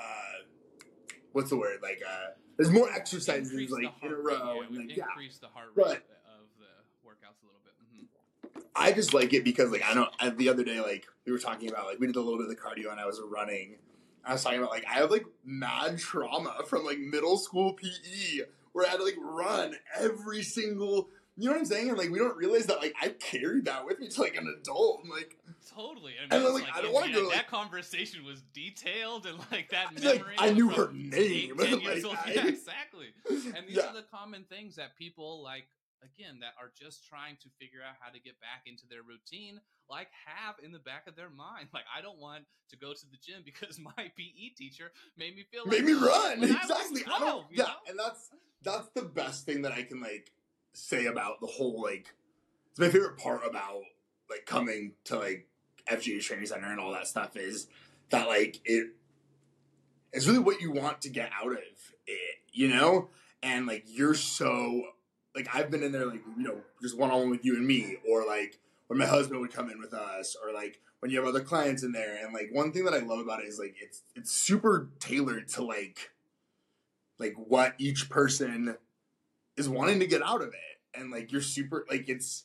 what's 1.32 1.50
the 1.50 1.56
word? 1.56 1.78
Like, 1.80 2.00
uh, 2.06 2.30
there's 2.56 2.70
more 2.70 2.90
exercises 2.90 3.70
like 3.70 3.84
in 4.02 4.12
a 4.12 4.16
rate, 4.16 4.38
row, 4.40 4.54
yeah, 4.60 4.66
and 4.66 4.76
like, 4.76 4.96
yeah. 4.96 5.04
increase 5.10 5.38
the 5.38 5.46
heart 5.48 5.68
rate 5.76 5.84
But- 5.86 6.06
of 6.26 6.48
the 6.58 7.08
workouts 7.08 7.38
a 7.42 7.46
little 7.46 7.60
bit. 7.64 7.74
hmm 7.92 8.60
I 8.78 8.92
just 8.92 9.14
like 9.14 9.32
it 9.32 9.44
because 9.44 9.70
like 9.70 9.82
I 9.88 9.94
know 9.94 10.08
I, 10.20 10.30
the 10.30 10.48
other 10.48 10.64
day 10.64 10.80
like 10.80 11.06
we 11.24 11.32
were 11.32 11.38
talking 11.38 11.68
about 11.70 11.86
like 11.86 11.98
we 11.98 12.06
did 12.06 12.16
a 12.16 12.20
little 12.20 12.38
bit 12.38 12.48
of 12.48 12.50
the 12.50 12.56
cardio 12.56 12.90
and 12.90 13.00
I 13.00 13.06
was 13.06 13.20
running. 13.28 13.76
I 14.24 14.32
was 14.32 14.42
talking 14.42 14.58
about 14.58 14.70
like 14.70 14.84
I 14.90 14.94
have 14.94 15.10
like 15.10 15.24
mad 15.44 15.98
trauma 15.98 16.56
from 16.66 16.84
like 16.84 16.98
middle 16.98 17.38
school 17.38 17.72
PE 17.74 18.40
where 18.72 18.86
I 18.86 18.90
had 18.90 18.98
to 18.98 19.04
like 19.04 19.16
run 19.20 19.74
every 19.98 20.42
single. 20.42 21.08
You 21.38 21.46
know 21.46 21.52
what 21.52 21.58
I'm 21.58 21.64
saying? 21.66 21.90
And 21.90 21.98
like 21.98 22.10
we 22.10 22.18
don't 22.18 22.36
realize 22.36 22.66
that 22.66 22.78
like 22.80 22.94
I 23.00 23.10
carried 23.10 23.66
that 23.66 23.84
with 23.84 23.98
me 24.00 24.08
to 24.08 24.20
like 24.20 24.36
an 24.36 24.54
adult. 24.60 25.02
Like 25.08 25.36
Totally. 25.74 26.14
And, 26.22 26.32
And 26.32 26.42
it 26.42 26.44
was, 26.46 26.54
like, 26.54 26.62
like, 26.64 26.76
I 26.76 26.80
don't 26.82 26.92
wanna 26.94 27.12
go, 27.12 27.18
end, 27.18 27.28
like- 27.28 27.36
that 27.36 27.48
conversation 27.48 28.24
was 28.24 28.40
detailed 28.54 29.26
and 29.26 29.38
like 29.52 29.70
that 29.70 29.92
Like, 30.02 30.20
memory. 30.20 30.34
I 30.38 30.50
knew 30.52 30.70
her 30.70 30.90
name, 30.92 31.12
eight, 31.14 31.56
like. 32.04 32.04
I- 32.26 32.32
Yeah, 32.32 32.46
exactly. 32.46 33.08
And 33.28 33.66
these 33.66 33.76
yeah. 33.76 33.88
are 33.90 33.94
the 33.94 34.04
common 34.10 34.44
things 34.44 34.76
that 34.76 34.96
people 34.96 35.42
like 35.42 35.66
again 36.06 36.38
that 36.40 36.54
are 36.56 36.70
just 36.70 37.02
trying 37.02 37.34
to 37.42 37.50
figure 37.58 37.82
out 37.82 37.98
how 37.98 38.14
to 38.14 38.22
get 38.22 38.38
back 38.38 38.64
into 38.70 38.86
their 38.86 39.02
routine 39.02 39.58
like 39.90 40.08
have 40.26 40.54
in 40.62 40.70
the 40.70 40.82
back 40.82 41.06
of 41.10 41.18
their 41.18 41.30
mind 41.30 41.66
like 41.76 41.86
i 41.90 42.00
don't 42.00 42.22
want 42.22 42.46
to 42.70 42.76
go 42.76 42.92
to 42.92 43.06
the 43.10 43.18
gym 43.22 43.42
because 43.44 43.78
my 43.78 44.10
pe 44.16 44.54
teacher 44.56 44.92
made 45.16 45.34
me 45.34 45.44
feel 45.50 45.62
like 45.64 45.78
made 45.78 45.84
me 45.84 45.92
run 45.92 46.40
when 46.40 46.50
I 46.50 46.66
was 46.66 46.70
exactly. 46.70 47.02
I 47.12 47.18
don't. 47.18 47.46
Yeah, 47.50 47.64
know? 47.64 47.70
and 47.88 47.98
that's 47.98 48.30
that's 48.62 48.88
the 48.94 49.02
best 49.02 49.46
thing 49.46 49.62
that 49.62 49.72
I 49.72 49.82
can 49.82 50.00
like 50.00 50.32
say 50.72 51.06
about 51.06 51.40
the 51.40 51.46
whole 51.46 51.82
like. 51.82 52.14
It's 52.70 52.80
my 52.80 52.90
favorite 52.90 53.16
part 53.16 53.40
about 53.46 53.82
like 54.28 54.44
coming 54.44 54.92
to 55.04 55.18
like 55.18 55.48
FGA 55.90 56.20
training 56.20 56.46
center 56.46 56.70
and 56.70 56.78
all 56.78 56.92
that 56.92 57.06
stuff 57.06 57.36
is 57.36 57.68
that 58.10 58.28
like 58.28 58.60
it. 58.64 58.88
It's 60.12 60.26
really 60.26 60.38
what 60.38 60.60
you 60.60 60.72
want 60.72 61.02
to 61.02 61.10
get 61.10 61.30
out 61.42 61.52
of 61.52 61.58
it, 62.06 62.36
you 62.52 62.68
know, 62.68 63.10
and 63.42 63.66
like 63.66 63.84
you're 63.86 64.14
so 64.14 64.84
like 65.36 65.54
I've 65.54 65.70
been 65.70 65.82
in 65.82 65.92
there 65.92 66.06
like 66.06 66.22
you 66.36 66.42
know 66.42 66.58
just 66.82 66.98
one 66.98 67.10
on 67.10 67.20
one 67.20 67.30
with 67.30 67.44
you 67.44 67.54
and 67.54 67.66
me, 67.66 67.98
or 68.08 68.26
like 68.26 68.58
when 68.88 68.98
my 68.98 69.06
husband 69.06 69.40
would 69.40 69.52
come 69.52 69.70
in 69.70 69.78
with 69.78 69.94
us, 69.94 70.36
or 70.42 70.52
like 70.52 70.80
when 71.00 71.10
you 71.10 71.18
have 71.18 71.28
other 71.28 71.42
clients 71.42 71.82
in 71.82 71.92
there. 71.92 72.16
And 72.24 72.32
like 72.32 72.48
one 72.52 72.72
thing 72.72 72.84
that 72.84 72.94
I 72.94 72.98
love 72.98 73.20
about 73.20 73.40
it 73.40 73.46
is 73.46 73.58
like 73.58 73.76
it's 73.80 74.02
it's 74.14 74.32
super 74.32 74.88
tailored 74.98 75.48
to 75.50 75.62
like 75.62 76.10
like 77.18 77.34
what 77.36 77.74
each 77.78 78.08
person 78.08 78.76
is 79.56 79.68
wanting 79.68 80.00
to 80.00 80.06
get 80.06 80.22
out 80.22 80.42
of 80.42 80.48
it. 80.48 80.98
And 80.98 81.10
like 81.10 81.30
you're 81.30 81.42
super 81.42 81.86
like 81.88 82.08
it's 82.08 82.44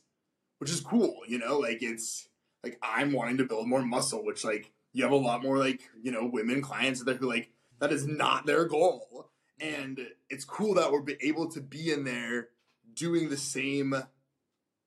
which 0.60 0.70
is 0.70 0.82
cool, 0.82 1.22
you 1.28 1.40
know, 1.40 1.58
like 1.58 1.82
it's 1.82 2.28
like 2.64 2.78
I'm 2.84 3.14
wanting 3.14 3.38
to 3.38 3.46
build 3.46 3.68
more 3.68 3.82
muscle, 3.82 4.24
which 4.24 4.44
like 4.44 4.72
you 4.94 5.04
have 5.04 5.14
a 5.14 5.16
lot 5.16 5.42
more 5.42 5.58
like, 5.58 5.82
you 6.04 6.12
know, 6.12 6.30
women 6.32 6.62
clients 6.62 7.04
that 7.04 7.18
who 7.18 7.28
like 7.28 7.50
that 7.80 7.92
is 7.92 8.06
not 8.06 8.46
their 8.46 8.66
goal. 8.66 9.30
And 9.60 10.00
it's 10.30 10.44
cool 10.44 10.74
that 10.76 10.92
we're 10.92 11.06
able 11.22 11.48
to 11.52 11.62
be 11.62 11.92
in 11.92 12.04
there 12.04 12.50
doing 12.96 13.30
the 13.30 13.38
same 13.38 13.96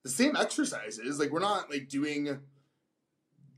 the 0.03 0.09
same 0.09 0.35
exercises. 0.35 1.19
Like 1.19 1.31
we're 1.31 1.39
not 1.39 1.69
like 1.69 1.89
doing 1.89 2.39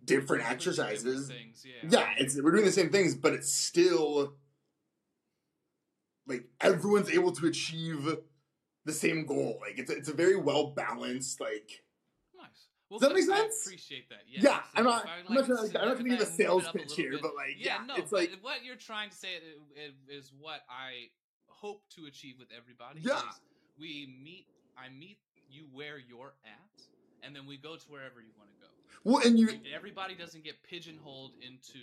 different 0.06 0.50
exercises. 0.50 1.28
different 1.28 1.28
things, 1.28 1.66
yeah. 1.66 2.00
Yeah, 2.00 2.14
it's 2.18 2.42
we're 2.42 2.52
doing 2.52 2.66
the 2.66 2.72
same 2.72 2.90
things, 2.90 3.16
but 3.16 3.34
it's 3.34 3.52
still 3.52 4.36
like 6.26 6.46
everyone's 6.62 7.10
able 7.10 7.32
to 7.34 7.48
achieve 7.48 8.18
the 8.86 8.94
same 8.94 9.26
goal. 9.26 9.60
Like 9.62 9.78
it's 9.78 9.92
a, 9.92 9.96
it's 9.98 10.10
a 10.10 10.14
very 10.14 10.36
well 10.36 10.68
balanced 10.72 11.40
like 11.42 11.84
Nice. 12.38 12.68
Well, 12.90 13.00
Does 13.00 13.10
that 13.10 13.16
make 13.16 13.24
I 13.30 13.42
sense? 13.44 13.66
appreciate 13.66 14.10
that. 14.10 14.20
yeah. 14.28 14.40
Yeah, 14.44 14.60
I'm 14.76 14.84
not 14.86 15.06
absolutely. 15.06 15.28
I'm 15.28 15.34
not 15.36 15.44
I, 15.44 15.48
trying 15.48 15.58
like, 15.64 15.72
to, 15.74 15.82
I'm 15.82 15.88
not 15.90 15.98
gonna 15.98 16.10
give 16.10 16.22
a 16.22 16.26
sales 16.26 16.64
move 16.64 16.64
it 16.64 16.68
up 16.68 16.74
pitch 16.76 16.90
little 16.90 16.96
here, 17.04 17.12
bit- 17.12 17.22
but 17.22 17.36
like 17.36 17.56
yeah, 17.58 17.78
yeah, 17.80 17.86
no, 17.86 17.96
it's 17.96 18.12
like 18.12 18.32
what 18.42 18.64
you're 18.64 18.76
trying 18.76 19.10
to 19.10 19.16
say 19.16 19.30
is, 19.76 19.94
is 20.08 20.32
what 20.40 20.62
I 20.70 21.10
hope 21.48 21.84
to 21.96 22.06
achieve 22.06 22.36
with 22.40 22.50
everybody. 22.56 23.02
Yeah. 23.02 23.22
We 23.80 24.14
meet. 24.24 24.48
I 24.78 24.90
meet 24.90 25.18
you 25.50 25.66
where 25.74 25.98
you're 25.98 26.34
at, 26.46 26.82
and 27.24 27.36
then 27.36 27.46
we 27.46 27.58
go 27.58 27.76
to 27.76 27.86
wherever 27.90 28.20
you 28.22 28.32
want 28.38 28.50
to 28.52 28.58
go. 28.62 28.72
well, 29.04 29.26
and 29.26 29.40
you 29.40 29.50
Everybody 29.74 30.16
doesn't 30.16 30.44
get 30.44 30.62
pigeonholed 30.64 31.34
into 31.42 31.80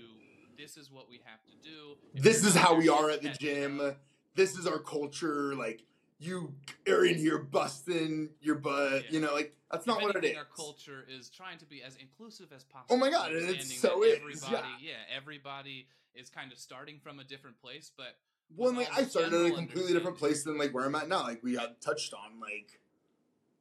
this 0.57 0.77
is 0.77 0.91
what 0.91 1.09
we 1.09 1.21
have 1.25 1.41
to 1.47 1.69
do. 1.69 1.97
If 2.15 2.23
this 2.23 2.45
is 2.45 2.55
how 2.55 2.75
we 2.77 2.89
are 2.89 3.11
at 3.11 3.23
the 3.23 3.31
gym. 3.31 3.97
This 4.37 4.57
is 4.57 4.67
our 4.67 4.79
culture. 4.79 5.55
Like 5.55 5.83
you 6.19 6.55
are 6.89 7.05
in 7.05 7.17
here 7.17 7.39
busting 7.39 8.31
your 8.41 8.57
butt. 8.57 8.93
Yeah. 8.93 9.11
You 9.11 9.21
know, 9.21 9.35
like 9.35 9.55
that's 9.71 9.83
If 9.83 9.87
not 9.87 10.03
what 10.03 10.11
it 10.11 10.19
anything, 10.19 10.33
is. 10.33 10.39
Our 10.39 10.45
culture 10.57 11.05
is 11.09 11.31
trying 11.31 11.59
to 11.59 11.67
be 11.67 11.83
as 11.83 11.97
inclusive 11.97 12.53
as 12.55 12.65
possible. 12.65 12.95
Oh 12.95 12.99
my 12.99 13.11
God, 13.11 13.31
and 13.33 13.39
it 13.39 13.49
understanding 13.49 13.79
so 13.79 14.03
Everybody, 14.03 14.69
yeah. 14.81 14.93
everybody 15.15 15.87
is 16.15 16.31
kind 16.31 16.53
of 16.53 16.59
starting 16.59 16.99
from 17.03 17.19
a 17.19 17.25
different 17.25 17.61
place, 17.61 17.91
but 17.97 18.17
Well, 18.57 18.71
and, 18.71 18.79
like 18.79 18.97
I 18.97 19.05
started 19.05 19.35
at 19.35 19.53
a 19.53 19.55
completely 19.55 19.93
different 19.93 20.19
place 20.19 20.45
than 20.45 20.59
like 20.59 20.73
where 20.73 20.85
I'm 20.85 20.95
at 20.95 21.09
now. 21.09 21.23
Like 21.23 21.43
we 21.43 21.55
had 21.55 21.81
touched 21.81 22.15
on 22.15 22.41
like 22.41 22.79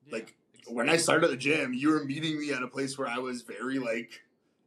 yeah, 0.05 0.13
Like, 0.13 0.35
ex- 0.55 0.69
when 0.69 0.89
I 0.89 0.97
started 0.97 1.25
at 1.25 1.31
the 1.31 1.37
gym, 1.37 1.73
you 1.73 1.89
were 1.89 2.03
meeting 2.03 2.39
me 2.39 2.51
at 2.51 2.63
a 2.63 2.67
place 2.67 2.97
where 2.97 3.07
I 3.07 3.17
was 3.17 3.41
very 3.41 3.79
like 3.79 4.21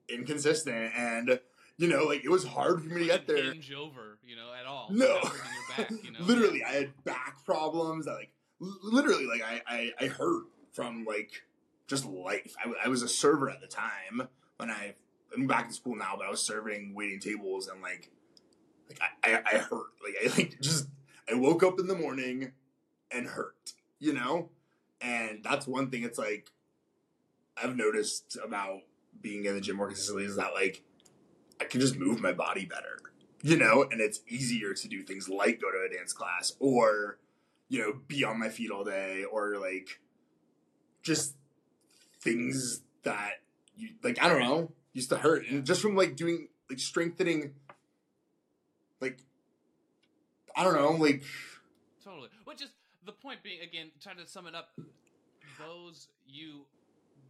inconsistent, 0.08 0.92
and 0.96 1.38
you 1.78 1.88
know, 1.88 2.04
like 2.04 2.24
it 2.24 2.30
was 2.30 2.44
hard 2.44 2.82
for 2.82 2.88
me 2.88 3.00
to 3.00 3.06
get 3.06 3.26
there. 3.26 3.52
hinge 3.52 3.72
over, 3.72 4.18
you 4.26 4.36
know, 4.36 4.52
at 4.58 4.66
all. 4.66 4.88
No, 4.90 5.06
your 5.06 5.32
back, 5.76 5.90
you 5.90 6.10
know. 6.12 6.18
literally, 6.20 6.64
I 6.64 6.72
had 6.72 7.04
back 7.04 7.44
problems. 7.44 8.08
I 8.08 8.14
like 8.14 8.30
literally, 8.60 9.26
like 9.26 9.42
I, 9.42 9.62
I 9.66 9.92
I 10.00 10.06
hurt 10.06 10.44
from 10.72 11.04
like 11.04 11.42
just 11.86 12.04
life. 12.06 12.54
I, 12.64 12.86
I, 12.86 12.88
was 12.88 13.02
a 13.02 13.08
server 13.08 13.48
at 13.48 13.60
the 13.60 13.66
time 13.66 14.28
when 14.56 14.70
I 14.70 14.94
I'm 15.34 15.46
back 15.46 15.66
in 15.66 15.72
school 15.72 15.96
now, 15.96 16.14
but 16.16 16.26
I 16.26 16.30
was 16.30 16.42
serving 16.42 16.94
waiting 16.94 17.20
tables 17.20 17.68
and 17.68 17.80
like 17.82 18.10
like 18.88 19.00
I, 19.00 19.32
I, 19.32 19.42
I 19.52 19.58
hurt. 19.58 19.86
Like 20.04 20.16
I 20.22 20.36
like 20.36 20.60
just 20.60 20.88
I 21.30 21.34
woke 21.34 21.62
up 21.62 21.78
in 21.80 21.86
the 21.86 21.94
morning 21.94 22.52
and 23.10 23.26
hurt, 23.26 23.72
you 23.98 24.12
know? 24.12 24.50
And 25.00 25.42
that's 25.42 25.66
one 25.66 25.90
thing 25.90 26.02
it's 26.02 26.18
like 26.18 26.50
I've 27.62 27.76
noticed 27.76 28.36
about 28.42 28.80
being 29.20 29.44
in 29.44 29.54
the 29.54 29.60
gym 29.60 29.76
more 29.76 29.86
consistently 29.86 30.24
is 30.24 30.36
that 30.36 30.54
like 30.54 30.82
I 31.60 31.64
can 31.64 31.80
just 31.80 31.96
move 31.96 32.20
my 32.20 32.32
body 32.32 32.64
better. 32.64 32.98
You 33.42 33.56
know, 33.56 33.86
and 33.90 34.00
it's 34.00 34.20
easier 34.28 34.74
to 34.74 34.88
do 34.88 35.02
things 35.02 35.28
like 35.28 35.60
go 35.60 35.70
to 35.70 35.86
a 35.88 35.94
dance 35.94 36.12
class 36.12 36.54
or, 36.58 37.18
you 37.68 37.78
know, 37.80 38.00
be 38.08 38.24
on 38.24 38.40
my 38.40 38.48
feet 38.48 38.70
all 38.70 38.82
day 38.82 39.24
or 39.24 39.58
like 39.58 40.00
just 41.02 41.36
things 42.20 42.80
that 43.04 43.42
you 43.76 43.90
like 44.02 44.20
I 44.20 44.28
don't 44.28 44.40
know, 44.40 44.72
used 44.94 45.10
to 45.10 45.16
hurt. 45.16 45.46
And 45.48 45.64
just 45.64 45.80
from 45.80 45.94
like 45.94 46.16
doing 46.16 46.48
like 46.68 46.80
strengthening 46.80 47.52
like 49.00 49.18
I 50.56 50.64
don't 50.64 50.74
know, 50.74 50.92
like 50.92 51.22
Totally. 52.06 52.28
Which 52.44 52.62
is 52.62 52.70
the 53.04 53.12
point 53.12 53.42
being, 53.42 53.60
again, 53.62 53.90
trying 54.00 54.18
to 54.18 54.26
sum 54.26 54.46
it 54.46 54.54
up, 54.54 54.68
those 55.58 56.06
you, 56.24 56.66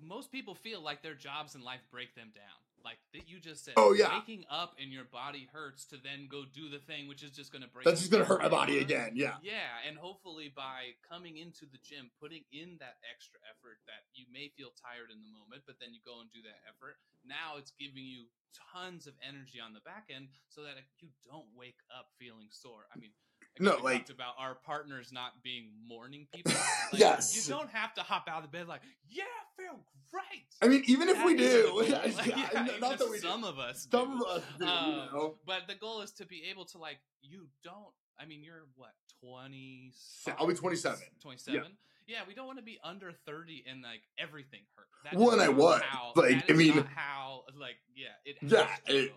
most 0.03 0.31
people 0.31 0.55
feel 0.55 0.83
like 0.83 1.03
their 1.03 1.15
jobs 1.15 1.55
in 1.55 1.63
life 1.63 1.81
break 1.91 2.15
them 2.15 2.29
down. 2.35 2.66
Like 2.85 2.99
that 3.15 3.29
you 3.29 3.41
just 3.41 3.65
said. 3.65 3.75
Oh, 3.77 3.93
yeah. 3.93 4.15
Waking 4.15 4.45
up 4.51 4.79
and 4.81 4.93
your 4.93 5.05
body 5.05 5.49
hurts 5.53 5.87
to 5.91 5.97
then 5.99 6.29
go 6.31 6.45
do 6.47 6.69
the 6.71 6.79
thing, 6.79 7.09
which 7.09 7.23
is 7.23 7.35
just 7.35 7.51
going 7.51 7.63
to 7.63 7.71
break. 7.71 7.85
that's 7.85 8.01
just 8.01 8.13
gonna 8.13 8.25
hurt 8.25 8.43
my 8.43 8.49
body 8.49 8.79
again. 8.79 9.13
Yeah. 9.15 9.43
Yeah, 9.43 9.83
and 9.89 9.99
hopefully 9.99 10.53
by 10.55 10.95
coming 11.03 11.39
into 11.39 11.67
the 11.67 11.83
gym, 11.83 12.15
putting 12.23 12.47
in 12.55 12.79
that 12.79 13.03
extra 13.07 13.43
effort 13.51 13.83
that 13.91 14.07
you 14.15 14.27
may 14.31 14.55
feel 14.55 14.71
tired 14.79 15.11
in 15.11 15.19
the 15.19 15.33
moment, 15.35 15.67
but 15.67 15.83
then 15.83 15.91
you 15.91 16.01
go 16.07 16.23
and 16.23 16.31
do 16.31 16.43
that 16.47 16.63
effort. 16.71 17.03
Now 17.27 17.59
it's 17.59 17.75
giving 17.75 18.07
you 18.07 18.31
tons 18.55 19.07
of 19.07 19.15
energy 19.21 19.59
on 19.59 19.75
the 19.75 19.83
back 19.83 20.09
end 20.09 20.31
so 20.49 20.63
that 20.63 20.79
you 21.03 21.11
don't 21.27 21.51
wake 21.59 21.83
up 21.91 22.15
feeling 22.19 22.49
sore. 22.55 22.87
I 22.95 22.99
mean, 22.99 23.13
No, 23.61 23.77
like- 23.83 23.99
talked 23.99 24.11
about 24.11 24.35
our 24.39 24.55
partners 24.55 25.13
not 25.13 25.43
being 25.43 25.69
morning 25.87 26.27
people. 26.35 26.53
Like, 26.93 27.01
Yes. 27.01 27.35
you 27.37 27.53
don't 27.55 27.71
have 27.71 27.95
to 27.95 28.03
hop 28.03 28.29
out 28.29 28.45
of 28.45 28.53
bed 28.53 28.69
like, 28.69 28.81
yeah, 29.09 29.25
I 29.25 29.63
feel 29.63 29.79
great. 30.11 30.47
I 30.63 30.69
mean, 30.69 30.83
even 30.87 31.09
if 31.09 31.25
we 31.25 31.37
do, 31.37 31.83
the 31.85 31.89
yeah, 31.89 32.13
Like, 32.17 32.27
yeah, 32.27 32.67
not 32.81 32.99
that 32.99 33.09
we 33.11 33.17
do. 33.17 33.27
some 33.27 33.45
of 33.45 33.59
us 33.59 33.87
Some 33.91 34.19
do. 34.19 34.25
of 34.25 34.37
us 34.39 34.43
do, 34.59 34.65
you 34.65 34.71
Um, 34.71 34.91
know. 35.13 35.35
But 35.47 35.63
the 35.69 35.75
goal 35.75 36.01
is 36.03 36.13
to 36.13 36.27
be 36.27 36.45
able 36.51 36.65
to 36.67 36.79
like 36.79 36.99
you 37.23 37.47
don't. 37.65 37.93
I 38.19 38.25
mean, 38.25 38.43
you're 38.43 38.65
what 38.77 38.93
twenty? 39.21 39.93
I'll 40.39 40.47
be 40.47 40.55
27. 40.55 40.99
Twenty-seven. 41.21 41.73
Yeah. 42.07 42.21
we 42.27 42.35
don't 42.35 42.47
want 42.47 42.59
to 42.59 42.65
be 42.65 42.79
under 42.85 43.13
thirty 43.27 43.65
and 43.69 43.83
like 43.83 44.01
everything 44.19 44.61
hurt. 44.77 44.87
That 45.05 45.15
Well, 45.19 45.33
and 45.33 45.43
I 45.43 45.49
was, 45.51 45.83
How, 45.83 46.13
like, 46.15 46.47
that 46.47 46.53
I 46.55 46.57
mean- 46.57 46.85
how 46.95 47.43
like 47.59 47.77
yeah 47.95 48.07
it. 48.25 48.37
Yeah, 48.43 48.69
to 48.87 48.97
it- 49.05 49.09
go. 49.11 49.15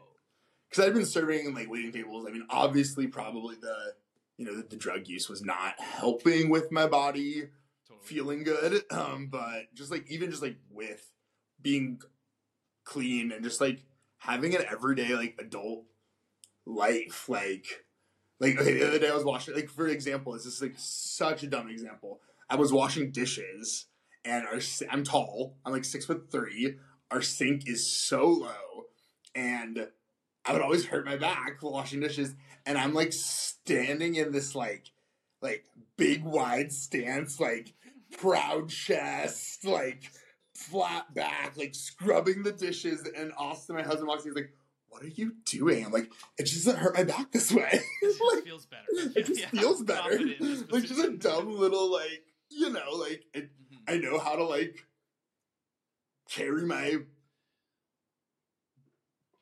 because 0.69 0.85
I've 0.85 0.93
been 0.93 1.05
serving 1.05 1.45
in 1.45 1.53
like 1.53 1.69
waiting 1.69 1.91
tables. 1.93 2.25
I 2.27 2.31
mean, 2.31 2.45
obviously, 2.49 3.07
probably 3.07 3.55
the 3.55 3.93
you 4.39 4.45
know 4.45 4.55
the, 4.55 4.63
the 4.63 4.75
drug 4.77 5.07
use 5.07 5.29
was 5.29 5.43
not 5.43 5.79
helping 5.79 6.49
with 6.49 6.71
my 6.71 6.87
body 6.87 7.49
Totally. 7.87 8.05
feeling 8.05 8.43
good. 8.43 8.83
Um, 8.91 9.27
but 9.27 9.73
just 9.75 9.91
like 9.91 10.09
even 10.09 10.31
just 10.31 10.41
like 10.41 10.57
with 10.71 11.11
being 11.61 11.99
clean 12.85 13.31
and 13.31 13.43
just 13.43 13.61
like 13.61 13.83
having 14.17 14.55
an 14.55 14.63
everyday 14.71 15.13
like 15.13 15.35
adult 15.39 15.83
life, 16.65 17.27
like 17.27 17.65
like 18.39 18.57
okay, 18.57 18.73
the 18.73 18.87
other 18.87 18.99
day 18.99 19.09
I 19.09 19.15
was 19.15 19.25
washing 19.25 19.55
like 19.55 19.69
for 19.69 19.87
example, 19.87 20.33
this 20.33 20.45
is 20.45 20.61
like 20.61 20.75
such 20.77 21.43
a 21.43 21.47
dumb 21.47 21.69
example. 21.69 22.21
I 22.49 22.55
was 22.55 22.71
washing 22.71 23.11
dishes 23.11 23.87
and 24.23 24.47
our 24.47 24.59
I'm 24.89 25.03
tall. 25.03 25.57
I'm 25.65 25.73
like 25.73 25.85
six 25.85 26.05
foot 26.05 26.31
three. 26.31 26.77
Our 27.11 27.21
sink 27.21 27.67
is 27.67 27.91
so 27.91 28.25
low, 28.25 28.85
and 29.35 29.87
I 30.45 30.53
would 30.53 30.61
always 30.61 30.85
hurt 30.85 31.05
my 31.05 31.15
back 31.17 31.61
washing 31.61 31.99
dishes. 31.99 32.35
And 32.65 32.77
I'm 32.77 32.93
like 32.93 33.13
standing 33.13 34.15
in 34.15 34.31
this 34.31 34.55
like 34.55 34.91
like 35.41 35.65
big 35.97 36.23
wide 36.23 36.71
stance, 36.71 37.39
like 37.39 37.73
proud 38.17 38.69
chest, 38.69 39.63
like 39.65 40.11
flat 40.55 41.13
back, 41.13 41.55
like 41.57 41.73
scrubbing 41.75 42.43
the 42.43 42.51
dishes. 42.51 43.07
And 43.15 43.31
Austin, 43.37 43.75
my 43.75 43.83
husband, 43.83 44.07
walks 44.07 44.23
in. 44.25 44.31
He's 44.31 44.35
like, 44.35 44.53
"What 44.89 45.03
are 45.03 45.07
you 45.07 45.35
doing?" 45.45 45.85
I'm 45.85 45.91
like, 45.91 46.11
"It 46.37 46.43
just 46.43 46.65
doesn't 46.65 46.79
hurt 46.81 46.95
my 46.95 47.03
back 47.03 47.31
this 47.31 47.51
way." 47.51 47.79
It 48.01 48.07
just 48.17 48.21
like, 48.35 48.43
feels 48.43 48.65
better. 48.65 48.83
it 49.15 49.25
just 49.25 49.39
Yeah, 49.41 49.49
feels 49.49 49.81
better. 49.83 50.01
confident 50.01 50.41
in 50.41 50.47
this 50.47 50.63
like 50.71 50.83
just 50.83 51.03
a 51.03 51.11
dumb 51.11 51.57
little 51.57 51.91
like 51.91 52.23
you 52.49 52.69
know 52.69 52.91
like 52.93 53.23
it, 53.33 53.49
Mhm. 53.71 53.93
I 53.93 53.97
know 53.97 54.17
how 54.19 54.35
to 54.35 54.43
like 54.43 54.85
carry 56.29 56.65
my 56.65 56.97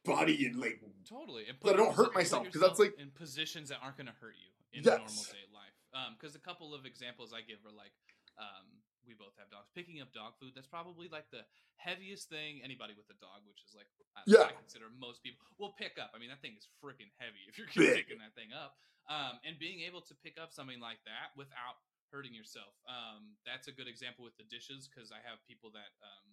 body 0.07 0.47
and 0.47 0.55
like 0.55 0.79
Totally. 1.07 1.47
And 1.47 1.55
But 1.61 1.75
I 1.75 1.77
don't 1.77 1.95
hurt 1.95 2.15
myself 2.15 2.43
because 2.47 2.59
that's, 2.61 2.79
like- 2.79 2.95
in 2.99 3.11
positions 3.11 3.69
that 3.69 3.79
aren't 3.83 3.95
going 3.95 4.07
to 4.11 4.17
hurt 4.19 4.35
you 4.35 4.51
in 4.75 4.83
Yes. 4.83 4.97
normal 4.99 5.23
day 5.31 5.47
life. 5.53 5.75
Because 6.19 6.35
a 6.35 6.43
couple 6.43 6.75
of 6.75 6.85
examples 6.85 7.31
I 7.33 7.41
give 7.41 7.63
are 7.65 7.71
like, 7.73 7.95
um, 8.37 8.83
we 9.07 9.15
both 9.15 9.33
have 9.39 9.47
dogs. 9.49 9.71
Picking 9.73 10.01
up 10.03 10.11
dog 10.11 10.35
food, 10.37 10.51
that's 10.53 10.67
probably 10.67 11.07
like 11.07 11.31
the 11.31 11.47
heaviest 11.79 12.27
thing 12.27 12.59
anybody 12.61 12.91
with 12.93 13.07
a 13.09 13.15
dog, 13.23 13.41
which 13.47 13.63
is 13.63 13.71
like, 13.73 13.87
I, 14.19 14.21
Yeah. 14.27 14.51
I 14.51 14.53
consider 14.59 14.91
most 14.91 15.23
people 15.23 15.39
will 15.57 15.71
pick 15.79 15.95
up. 15.97 16.11
I 16.13 16.19
mean, 16.19 16.27
that 16.29 16.41
thing 16.43 16.53
is 16.59 16.67
freaking 16.83 17.09
heavy 17.17 17.39
if 17.47 17.55
you're 17.57 17.67
picking 18.03 18.19
that 18.19 18.35
thing 18.35 18.51
up. 18.53 18.75
Um, 19.07 19.39
and 19.47 19.55
being 19.57 19.79
able 19.87 20.01
to 20.11 20.13
pick 20.19 20.35
up 20.35 20.51
something 20.51 20.83
like 20.83 20.99
that 21.07 21.31
without 21.39 21.79
hurting 22.11 22.35
yourself. 22.35 22.75
Um, 22.85 23.39
that's 23.47 23.67
a 23.67 23.73
good 23.73 23.87
example 23.87 24.27
with 24.27 24.35
the 24.35 24.43
dishes 24.51 24.85
because 24.91 25.09
I 25.15 25.23
have 25.23 25.39
people 25.47 25.71
that 25.71 25.95
um, 26.03 26.27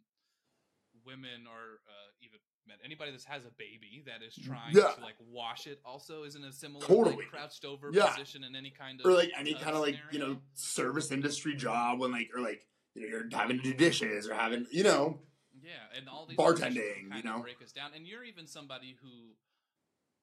women 1.06 1.46
or 1.46 1.80
uh, 1.86 2.10
even 2.20 2.38
men, 2.66 2.76
anybody 2.84 3.12
that 3.12 3.22
has 3.24 3.44
a 3.44 3.52
baby 3.58 4.02
that 4.06 4.22
is 4.26 4.34
trying 4.34 4.74
Yeah. 4.74 4.92
to 4.96 5.02
like 5.02 5.16
wash 5.20 5.66
it 5.66 5.80
also 5.84 6.24
is 6.24 6.36
in 6.36 6.44
a 6.44 6.52
similar 6.52 6.86
Totally. 6.86 7.16
like, 7.16 7.28
crouched 7.28 7.64
over 7.64 7.90
Yeah. 7.92 8.10
position 8.10 8.44
in 8.44 8.56
any 8.56 8.70
kind 8.70 9.00
of 9.00 9.06
or 9.06 9.14
like 9.14 9.32
any 9.36 9.52
tub 9.52 9.62
kind 9.62 9.76
of 9.76 9.82
like 9.82 9.98
you 10.10 10.18
know 10.18 10.38
service 10.54 11.10
industry 11.10 11.54
job 11.54 12.00
when 12.00 12.12
like 12.12 12.30
or 12.34 12.40
like 12.40 12.66
you 12.94 13.02
know 13.02 13.08
you're 13.08 13.28
having 13.32 13.56
to 13.58 13.62
do 13.62 13.74
dishes 13.74 14.28
or 14.28 14.34
having 14.34 14.66
you 14.70 14.82
know 14.82 15.20
yeah, 15.62 15.86
and 15.94 16.08
all 16.10 16.26
these 16.26 16.38
bartending, 16.38 17.14
you 17.14 17.22
know? 17.22 17.38
break 17.38 17.62
us 17.62 17.70
down. 17.70 17.94
And 17.94 18.06
you're 18.06 18.24
even 18.26 18.46
somebody 18.46 18.98
who 18.98 19.38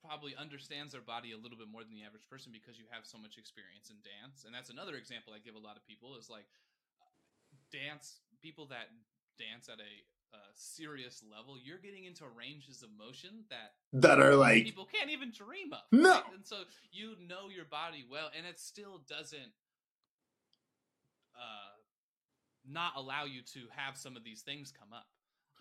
probably 0.04 0.36
understands 0.36 0.92
their 0.92 1.06
body 1.06 1.32
a 1.32 1.40
little 1.40 1.58
bit 1.58 1.70
more 1.70 1.86
than 1.86 1.94
the 1.96 2.04
average 2.04 2.28
person 2.28 2.52
because 2.52 2.76
you 2.76 2.90
have 2.92 3.06
so 3.06 3.18
much 3.18 3.38
experience 3.38 3.94
in 3.94 4.02
dance. 4.04 4.44
And 4.44 4.52
that's 4.52 4.70
another 4.74 4.98
example 4.98 5.32
I 5.32 5.40
give 5.40 5.56
a 5.56 5.62
lot 5.62 5.78
of 5.78 5.86
people 5.86 6.18
is 6.18 6.28
like 6.28 6.50
dance 7.72 8.20
people 8.42 8.66
that 8.74 8.92
dance 9.38 9.70
at 9.70 9.80
a 9.80 9.94
uh, 9.94 10.21
serious 10.54 11.24
level. 11.30 11.58
You're 11.62 11.78
getting 11.80 12.06
into 12.06 12.24
ranges 12.38 12.84
of 12.84 12.90
motion 12.98 13.46
that 13.50 13.74
that 13.94 14.20
are 14.20 14.36
like 14.36 14.64
people 14.66 14.86
can't 14.92 15.10
even 15.10 15.32
dream 15.32 15.74
of. 15.74 15.80
No. 15.92 16.12
right? 16.12 16.24
And 16.36 16.46
so 16.46 16.58
you 16.92 17.16
know 17.28 17.50
your 17.54 17.66
body 17.66 18.06
well, 18.10 18.30
and 18.38 18.46
it 18.46 18.60
still 18.60 19.02
doesn't 19.08 19.52
uh, 21.36 21.74
not 22.70 22.94
allow 22.96 23.26
you 23.26 23.42
to 23.54 23.62
have 23.76 23.98
some 23.98 24.16
of 24.16 24.24
these 24.24 24.42
things 24.42 24.72
come 24.78 24.94
up. 24.94 25.08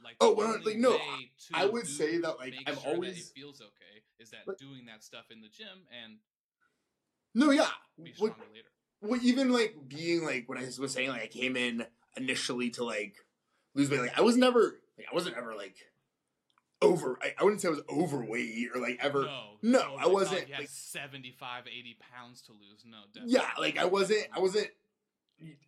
Like 0.03 0.17
Oh, 0.21 0.33
well, 0.33 0.59
like, 0.65 0.77
no, 0.77 0.99
I 1.53 1.67
would 1.67 1.85
do- 1.85 1.91
say 1.91 2.19
that, 2.19 2.39
like, 2.39 2.55
I've 2.67 2.79
sure 2.81 2.95
always- 2.95 3.19
it 3.31 3.33
feels 3.35 3.61
okay 3.61 4.03
is 4.19 4.31
that 4.31 4.47
Like- 4.47 4.57
doing 4.59 4.87
that 4.87 5.03
stuff 5.05 5.31
in 5.31 5.41
the 5.41 5.49
gym 5.49 5.87
and 6.03 6.19
no 7.35 7.51
yeah 7.51 7.71
be 8.03 8.13
stronger 8.13 8.35
later. 8.53 8.69
well 9.01 9.21
even 9.23 9.51
like 9.53 9.75
being 9.89 10.25
like 10.25 10.47
when 10.49 10.59
I 10.59 10.65
was 10.79 10.93
saying 10.93 11.09
like 11.11 11.23
I 11.23 11.27
came 11.27 11.57
in 11.57 11.87
initially 12.17 12.71
to 12.71 12.85
like 12.85 13.17
lose 13.75 13.91
weight 13.91 14.01
like 14.01 14.19
I 14.19 14.23
was 14.23 14.37
never 14.37 14.77
like 14.97 15.07
I 15.11 15.15
wasn't 15.15 15.37
ever 15.37 15.55
like 15.55 15.77
over 16.83 17.19
I, 17.23 17.35
I 17.39 17.45
wouldn't 17.45 17.61
say 17.61 17.69
I 17.69 17.73
was 17.73 17.83
overweight 17.91 18.69
or 18.75 18.81
like 18.81 18.99
ever 19.03 19.23
no, 19.23 19.43
no. 19.63 19.81
I 19.81 19.83
not 19.83 20.07
oh, 20.07 20.09
wasn't, 20.11 20.41
like 20.41 20.49
you 20.49 20.55
had 20.55 20.61
like- 20.63 20.69
75, 20.71 21.65
80 21.67 21.97
pounds 22.15 22.43
to 22.43 22.53
lose. 22.53 22.85
No, 22.87 22.99
definitely. 23.13 23.35
yeah 23.35 23.51
like 23.59 23.79
I 23.79 23.85
wasn't 23.85 24.27
I 24.35 24.41
wasn't 24.41 24.69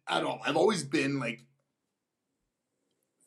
at 0.09 0.25
all 0.25 0.41
I've 0.45 0.57
always 0.57 0.85
been 0.85 1.19
like 1.19 1.45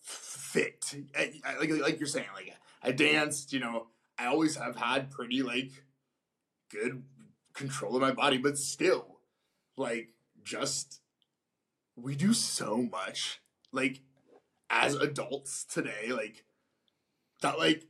fit 0.01 0.93
I, 1.17 1.33
I, 1.45 1.57
like 1.57 1.69
like 1.71 1.99
you're 1.99 2.07
saying 2.07 2.27
like 2.33 2.55
I 2.81 2.91
danced 2.91 3.53
you 3.53 3.59
know 3.59 3.87
I 4.17 4.27
always 4.27 4.55
have 4.55 4.75
had 4.75 5.11
pretty 5.11 5.43
like 5.43 5.71
good 6.71 7.03
control 7.53 7.95
of 7.95 8.01
my 8.01 8.11
body 8.11 8.37
but 8.37 8.57
still 8.57 9.19
like 9.77 10.09
just 10.43 11.01
we 11.95 12.15
do 12.15 12.33
so 12.33 12.77
much 12.77 13.41
like 13.71 14.01
as 14.69 14.95
adults 14.95 15.63
today 15.65 16.07
like 16.09 16.43
that 17.41 17.57
like 17.59 17.83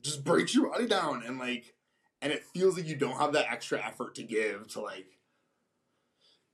just 0.00 0.24
breaks 0.24 0.54
your 0.54 0.68
body 0.70 0.86
down 0.86 1.22
and 1.24 1.38
like 1.38 1.74
and 2.20 2.32
it 2.32 2.44
feels 2.44 2.76
like 2.76 2.86
you 2.86 2.96
don't 2.96 3.18
have 3.18 3.32
that 3.32 3.50
extra 3.50 3.78
effort 3.84 4.14
to 4.14 4.22
give 4.22 4.66
to 4.68 4.80
like 4.80 5.18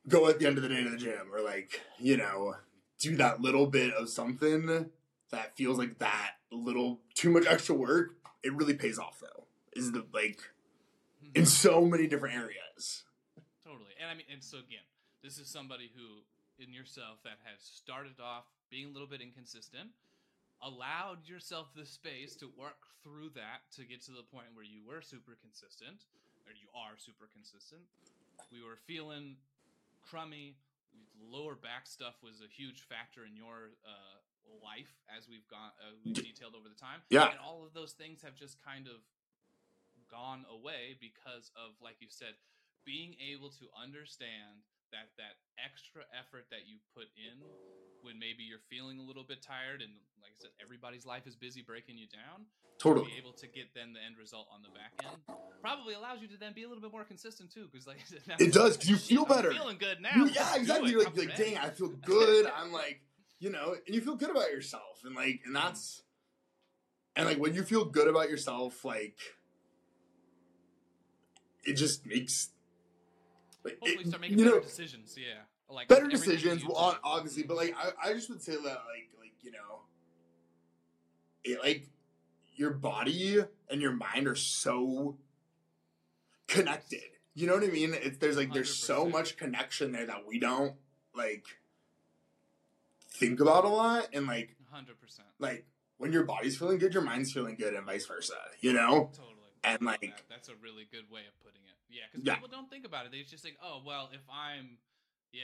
go 0.08 0.28
at 0.28 0.38
the 0.38 0.46
end 0.46 0.56
of 0.56 0.62
the 0.62 0.68
day 0.68 0.82
to 0.82 0.90
the 0.90 0.96
gym 0.96 1.28
or 1.32 1.40
like 1.40 1.80
you 1.98 2.16
know 2.16 2.54
do 2.98 3.16
that 3.16 3.40
little 3.40 3.66
bit 3.66 3.92
of 3.94 4.08
something 4.08 4.90
that 5.30 5.56
feels 5.56 5.78
like 5.78 5.98
that 5.98 6.32
little 6.50 7.00
too 7.14 7.30
much 7.30 7.46
extra 7.46 7.74
work 7.74 8.14
it 8.42 8.54
really 8.54 8.74
pays 8.74 8.98
off 8.98 9.20
though 9.20 9.44
is 9.74 9.92
the 9.92 10.04
like 10.12 10.40
Mhm. 11.22 11.36
in 11.36 11.46
so 11.46 11.84
many 11.84 12.06
different 12.06 12.34
areas 12.36 13.04
Totally. 13.62 13.92
And 14.00 14.10
I 14.10 14.14
mean, 14.14 14.26
and 14.32 14.42
so 14.42 14.56
again, 14.58 14.82
this 15.22 15.38
is 15.38 15.46
somebody 15.46 15.92
who, 15.94 16.22
in 16.60 16.72
yourself, 16.72 17.18
that 17.24 17.40
has 17.44 17.60
started 17.60 18.20
off 18.20 18.44
being 18.70 18.86
a 18.88 18.92
little 18.92 19.08
bit 19.08 19.20
inconsistent, 19.20 19.90
allowed 20.62 21.26
yourself 21.26 21.72
the 21.74 21.84
space 21.84 22.36
to 22.36 22.46
work 22.56 22.86
through 23.02 23.30
that 23.34 23.64
to 23.76 23.84
get 23.84 24.04
to 24.04 24.12
the 24.12 24.22
point 24.28 24.52
where 24.54 24.64
you 24.64 24.84
were 24.86 25.00
super 25.00 25.36
consistent, 25.40 26.04
or 26.44 26.52
you 26.52 26.68
are 26.76 27.00
super 27.00 27.26
consistent. 27.32 27.82
We 28.52 28.62
were 28.62 28.76
feeling 28.76 29.36
crummy. 30.04 30.56
Lower 31.20 31.54
back 31.54 31.86
stuff 31.86 32.18
was 32.22 32.40
a 32.40 32.50
huge 32.50 32.82
factor 32.82 33.24
in 33.24 33.36
your 33.36 33.76
uh, 33.86 34.18
life 34.58 34.90
as 35.06 35.28
we've 35.28 35.46
gone, 35.46 35.70
uh, 35.78 35.94
we've 36.04 36.14
detailed 36.14 36.54
over 36.58 36.68
the 36.68 36.78
time. 36.78 37.00
Yeah. 37.08 37.30
And 37.30 37.38
all 37.38 37.62
of 37.64 37.72
those 37.72 37.92
things 37.92 38.22
have 38.22 38.34
just 38.34 38.58
kind 38.64 38.86
of 38.86 39.00
gone 40.10 40.44
away 40.50 40.98
because 40.98 41.54
of, 41.54 41.78
like 41.78 42.00
you 42.00 42.10
said, 42.10 42.34
being 42.84 43.14
able 43.20 43.50
to 43.62 43.70
understand 43.76 44.66
that 44.92 45.10
that 45.18 45.38
extra 45.62 46.02
effort 46.16 46.46
that 46.50 46.66
you 46.66 46.76
put 46.94 47.06
in 47.16 47.38
when 48.02 48.18
maybe 48.18 48.42
you're 48.42 48.64
feeling 48.70 48.98
a 48.98 49.02
little 49.02 49.24
bit 49.24 49.42
tired 49.42 49.82
and 49.82 49.92
like 50.22 50.32
I 50.32 50.48
said 50.48 50.50
everybody's 50.62 51.04
life 51.04 51.26
is 51.26 51.36
busy 51.36 51.60
breaking 51.62 51.98
you 51.98 52.06
down 52.08 52.46
to 52.78 52.82
totally. 52.82 53.12
be 53.12 53.18
able 53.18 53.32
to 53.34 53.46
get 53.46 53.74
then 53.74 53.92
the 53.92 54.00
end 54.00 54.16
result 54.18 54.48
on 54.52 54.62
the 54.62 54.70
back 54.72 54.92
end 55.04 55.20
probably 55.60 55.92
allows 55.94 56.22
you 56.22 56.28
to 56.28 56.36
then 56.38 56.52
be 56.54 56.62
a 56.64 56.68
little 56.68 56.80
bit 56.82 56.92
more 56.92 57.04
consistent 57.04 57.52
too 57.52 57.68
because 57.70 57.86
like 57.86 57.98
said, 58.06 58.20
It 58.40 58.52
does, 58.52 58.78
you 58.88 58.96
"Shit, 58.96 59.04
feel 59.06 59.22
I'm 59.28 59.28
better." 59.36 59.50
feeling 59.52 59.76
good 59.78 60.00
now. 60.00 60.10
You- 60.16 60.28
yeah 60.34 60.56
exactly 60.56 60.90
you're 60.90 61.04
like, 61.04 61.16
like 61.16 61.36
dang 61.36 61.58
i 61.58 61.68
feel 61.70 61.88
good. 62.04 62.46
I'm 62.46 62.72
like 62.72 63.00
you 63.38 63.50
know 63.50 63.74
and 63.86 63.94
you 63.94 64.00
feel 64.00 64.16
good 64.16 64.30
about 64.30 64.50
yourself 64.50 65.02
and 65.04 65.14
like 65.14 65.40
and 65.44 65.54
that's 65.54 66.02
and 67.16 67.26
like 67.26 67.38
when 67.38 67.54
you 67.54 67.62
feel 67.64 67.84
good 67.84 68.08
about 68.08 68.30
yourself 68.30 68.84
like 68.84 69.18
it 71.64 71.74
just 71.74 72.06
makes 72.06 72.48
hopefully 73.64 74.04
start 74.04 74.20
making 74.20 74.38
you 74.38 74.44
better 74.44 74.56
know 74.56 74.62
decisions 74.62 75.16
yeah 75.18 75.40
like 75.68 75.88
better 75.88 76.06
decisions 76.08 76.64
well 76.64 76.98
obviously 77.04 77.42
but 77.42 77.56
like 77.56 77.74
I, 77.76 78.10
I 78.10 78.12
just 78.14 78.28
would 78.30 78.42
say 78.42 78.52
that 78.52 78.62
like 78.62 79.08
like 79.18 79.32
you 79.42 79.52
know 79.52 79.80
it 81.44 81.60
like 81.62 81.88
your 82.56 82.70
body 82.72 83.38
and 83.70 83.80
your 83.80 83.92
mind 83.92 84.26
are 84.26 84.34
so 84.34 85.16
connected 86.48 87.02
you 87.34 87.46
know 87.46 87.54
what 87.54 87.62
i 87.64 87.68
mean 87.68 87.94
it's 87.94 88.18
there's 88.18 88.36
like 88.36 88.52
there's 88.52 88.74
so 88.74 89.06
100%. 89.06 89.12
much 89.12 89.36
connection 89.36 89.92
there 89.92 90.06
that 90.06 90.26
we 90.26 90.38
don't 90.38 90.74
like 91.14 91.44
think 93.08 93.40
about 93.40 93.64
a 93.64 93.68
lot 93.68 94.08
and 94.12 94.26
like 94.26 94.56
100% 94.74 94.86
like 95.38 95.64
when 95.98 96.12
your 96.12 96.24
body's 96.24 96.56
feeling 96.56 96.78
good 96.78 96.92
your 96.92 97.02
mind's 97.02 97.32
feeling 97.32 97.54
good 97.54 97.74
and 97.74 97.86
vice 97.86 98.06
versa 98.06 98.34
you 98.60 98.72
know 98.72 99.10
Totally. 99.14 99.26
And, 99.62 99.82
like- 99.82 100.00
that. 100.00 100.22
that's 100.30 100.48
a 100.48 100.54
really 100.62 100.88
good 100.90 101.10
way 101.10 101.20
of 101.28 101.38
putting 101.44 101.60
it. 101.68 101.76
Yeah, 101.90 102.02
because 102.10 102.24
Yeah. 102.26 102.34
people 102.34 102.48
don't 102.48 102.70
think 102.70 102.86
about 102.86 103.06
it. 103.06 103.12
They 103.12 103.22
just 103.22 103.42
think, 103.42 103.56
oh, 103.62 103.82
well, 103.84 104.10
if 104.12 104.20
I'm, 104.32 104.78
yeah, 105.32 105.42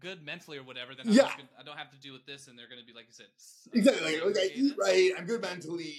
good 0.00 0.22
mentally 0.24 0.58
or 0.58 0.62
whatever, 0.64 0.94
then 0.94 1.06
I'm 1.08 1.12
Yeah. 1.14 1.30
gonna, 1.36 1.48
I 1.58 1.62
don't 1.62 1.76
have 1.76 1.90
to 1.90 1.96
deal 2.00 2.12
with 2.14 2.26
this, 2.26 2.48
and 2.48 2.58
they're 2.58 2.68
going 2.68 2.80
to 2.80 2.86
be 2.86 2.92
like 2.94 3.06
you 3.06 3.12
said, 3.12 3.26
uh, 3.26 3.70
exactly 3.78 4.16
like, 4.20 4.24
like 4.24 4.36
i 4.38 4.50
eat 4.54 4.74
right 4.78 5.12
i'm 5.18 5.26
good 5.26 5.42
mentally 5.42 5.94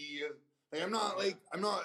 like 0.72 0.82
i'm 0.82 0.92
not 0.92 1.18
like 1.18 1.38
i'm 1.54 1.62
not 1.62 1.84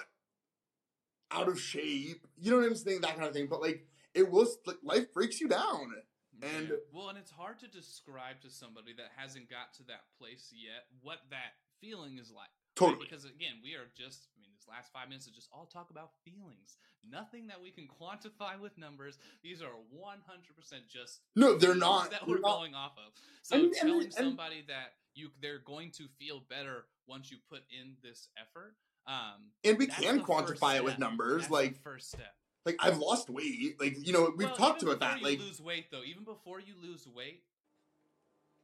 out 1.31 1.47
of 1.47 1.59
shape 1.59 2.25
you 2.37 2.49
know 2.51 2.57
what 2.57 2.65
i'm 2.65 2.75
saying 2.75 3.01
that 3.01 3.15
kind 3.15 3.27
of 3.27 3.33
thing 3.33 3.45
but 3.47 3.61
like 3.61 3.85
it 4.13 4.29
will 4.31 4.47
like 4.65 4.77
life 4.83 5.13
breaks 5.13 5.39
you 5.39 5.47
down 5.47 5.93
And- 6.41 6.69
Yeah. 6.69 6.75
well, 6.91 7.09
and 7.09 7.17
it's 7.17 7.31
hard 7.31 7.59
to 7.59 7.67
describe 7.67 8.41
to 8.41 8.49
somebody 8.49 8.91
that 8.93 9.11
hasn't 9.15 9.49
got 9.49 9.73
to 9.75 9.83
that 9.83 10.03
place 10.17 10.51
yet 10.53 10.87
what 11.01 11.19
that 11.29 11.53
feeling 11.79 12.17
is 12.17 12.29
like. 12.31 12.49
Right? 12.79 12.87
Totally. 12.87 13.07
Because 13.09 13.25
again, 13.25 13.55
we 13.63 13.73
are 13.75 13.87
just, 13.97 14.27
I 14.37 14.41
mean, 14.41 14.49
this 14.57 14.67
last 14.67 14.91
five 14.91 15.09
minutes 15.09 15.27
is 15.27 15.33
just 15.33 15.49
all 15.53 15.65
talk 15.65 15.89
about 15.89 16.11
feelings. 16.23 16.77
Nothing 17.09 17.47
that 17.47 17.61
we 17.61 17.71
can 17.71 17.87
quantify 18.01 18.59
with 18.59 18.77
numbers. 18.77 19.17
These 19.43 19.61
are 19.61 19.71
100% 19.93 20.87
just 20.91 21.21
No, 21.35 21.57
they're 21.57 21.75
not. 21.75 22.11
that 22.11 22.27
we're 22.27 22.39
not- 22.39 22.57
going 22.57 22.75
off 22.75 22.93
of. 22.97 23.13
So 23.43 23.55
And- 23.55 23.65
and- 23.65 23.73
telling 23.75 24.03
and- 24.05 24.13
somebody 24.13 24.63
that 24.67 24.93
you 25.13 25.31
they're 25.41 25.59
going 25.59 25.91
to 25.91 26.07
feel 26.19 26.41
better 26.49 26.87
once 27.07 27.31
you 27.31 27.37
put 27.49 27.61
in 27.71 27.95
this 28.03 28.27
effort. 28.37 28.75
Um, 29.07 29.51
And 29.63 29.77
we 29.77 29.87
can 29.87 30.21
quantify 30.23 30.75
it 30.75 30.83
with 30.83 30.97
numbers. 30.99 31.43
that's 31.43 31.51
like, 31.51 31.73
the 31.75 31.79
first 31.79 32.09
step. 32.09 32.35
like 32.65 32.75
I've 32.79 32.97
lost 32.97 33.29
weight. 33.29 33.79
Like, 33.79 33.95
you 34.05 34.11
know, 34.11 34.33
we've 34.35 34.47
Well, 34.47 34.57
talked 34.57 34.81
about 34.83 34.99
that. 34.99 35.19
you 35.19 35.23
Like, 35.23 35.39
lose 35.39 35.61
weight 35.61 35.89
though, 35.91 36.03
even 36.03 36.23
before 36.25 36.59
you 36.59 36.73
lose 36.81 37.07
weight, 37.07 37.43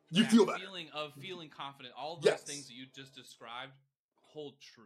you 0.10 0.24
that 0.24 0.32
feel 0.32 0.46
better. 0.46 0.60
feeling 0.60 0.90
of 0.90 1.14
feeling 1.22 1.50
confident. 1.50 1.94
All 1.96 2.16
those 2.18 2.26
Yes. 2.26 2.44
things 2.44 2.68
that 2.68 2.74
you 2.74 2.86
just 2.88 3.16
described 3.16 3.74
hold 4.34 4.56
true. 4.62 4.84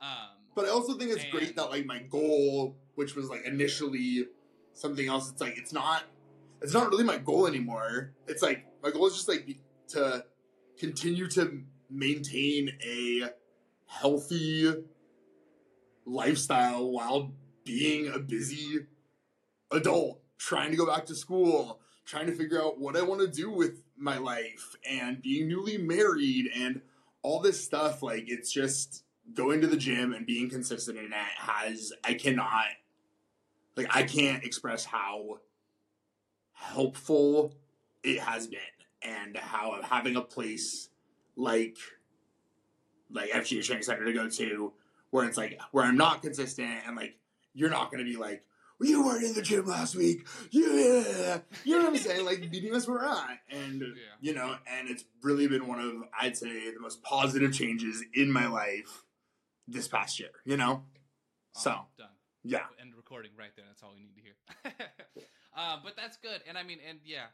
Um, 0.00 0.36
But 0.54 0.66
I 0.66 0.68
also 0.68 0.94
think 0.94 1.10
it's 1.10 1.24
great 1.30 1.56
that 1.56 1.70
like 1.70 1.86
my 1.86 1.98
goal, 1.98 2.76
which 2.94 3.14
was 3.14 3.28
like 3.28 3.44
initially 3.44 4.26
something 4.72 5.08
else, 5.08 5.30
it's 5.30 5.40
like 5.40 5.56
it's 5.56 5.72
not 5.72 6.04
it's 6.62 6.72
not 6.72 6.90
really 6.90 7.04
my 7.04 7.18
goal 7.18 7.46
anymore. 7.46 8.12
It's 8.26 8.42
like 8.42 8.66
my 8.82 8.90
goal 8.90 9.06
is 9.06 9.14
just 9.14 9.28
like 9.28 9.58
to 9.88 10.24
continue 10.78 11.28
to 11.28 11.62
maintain 11.90 12.70
a 12.82 13.30
healthy 13.86 14.72
lifestyle 16.06 16.90
while 16.90 17.32
being 17.64 18.08
a 18.08 18.18
busy 18.18 18.86
adult, 19.70 20.20
trying 20.38 20.70
to 20.70 20.76
go 20.76 20.86
back 20.86 21.06
to 21.06 21.14
school, 21.14 21.80
trying 22.04 22.26
to 22.26 22.32
figure 22.34 22.60
out 22.62 22.78
what 22.78 22.96
I 22.96 23.02
want 23.02 23.20
to 23.20 23.28
do 23.28 23.50
with 23.50 23.82
my 23.96 24.18
life 24.18 24.76
and 24.88 25.22
being 25.22 25.48
newly 25.48 25.78
married 25.78 26.50
and 26.54 26.82
all 27.24 27.40
this 27.40 27.64
stuff 27.64 28.02
like 28.02 28.24
it's 28.28 28.52
just 28.52 29.02
going 29.32 29.60
to 29.62 29.66
the 29.66 29.76
gym 29.76 30.12
and 30.12 30.26
being 30.26 30.48
consistent 30.48 30.98
in 30.98 31.10
that 31.10 31.32
has 31.36 31.92
I 32.04 32.14
cannot 32.14 32.66
like 33.76 33.88
I 33.90 34.04
can't 34.04 34.44
express 34.44 34.84
how 34.84 35.40
helpful 36.52 37.54
it 38.04 38.20
has 38.20 38.46
been 38.46 38.60
and 39.02 39.36
how 39.36 39.80
having 39.82 40.16
a 40.16 40.20
place 40.20 40.90
like 41.34 41.78
like 43.10 43.30
FGA 43.30 43.64
training 43.64 43.82
center 43.82 44.04
to 44.04 44.12
go 44.12 44.28
to 44.28 44.72
where 45.10 45.24
it's 45.24 45.38
like 45.38 45.58
where 45.72 45.84
I'm 45.84 45.96
not 45.96 46.20
consistent 46.20 46.78
and 46.86 46.94
like 46.94 47.16
you're 47.54 47.70
not 47.70 47.90
gonna 47.90 48.04
be 48.04 48.16
like 48.16 48.44
you 48.80 49.04
weren't 49.04 49.24
in 49.24 49.34
the 49.34 49.42
gym 49.42 49.66
last 49.66 49.94
week. 49.96 50.26
Yeah, 50.50 51.38
you 51.64 51.76
know 51.78 51.84
what 51.84 51.86
I'm 51.88 51.96
saying? 51.96 52.24
Like 52.24 52.50
meeting 52.50 52.74
us 52.74 52.86
where 52.88 52.98
we're 52.98 53.04
at, 53.06 53.38
and 53.50 53.80
Yeah. 53.80 53.86
you 54.20 54.34
know, 54.34 54.56
and 54.66 54.88
it's 54.88 55.04
really 55.22 55.46
been 55.46 55.66
one 55.66 55.80
of 55.80 55.94
I'd 56.18 56.36
say 56.36 56.72
the 56.72 56.80
most 56.80 57.02
positive 57.02 57.52
changes 57.52 58.02
in 58.14 58.30
my 58.32 58.46
life 58.46 59.04
this 59.68 59.88
past 59.88 60.18
year. 60.18 60.30
You 60.44 60.56
know, 60.56 60.84
so 61.52 61.70
done. 61.98 62.08
yeah, 62.42 62.66
End 62.80 62.94
recording 62.96 63.32
right 63.38 63.50
there. 63.56 63.64
That's 63.68 63.82
all 63.82 63.94
we 63.94 64.00
need 64.02 64.16
to 64.16 64.22
hear. 64.22 64.34
uh, 65.56 65.78
but 65.82 65.94
that's 65.96 66.16
good, 66.18 66.42
and 66.48 66.58
I 66.58 66.62
mean, 66.62 66.78
and 66.88 66.98
yeah, 67.04 67.26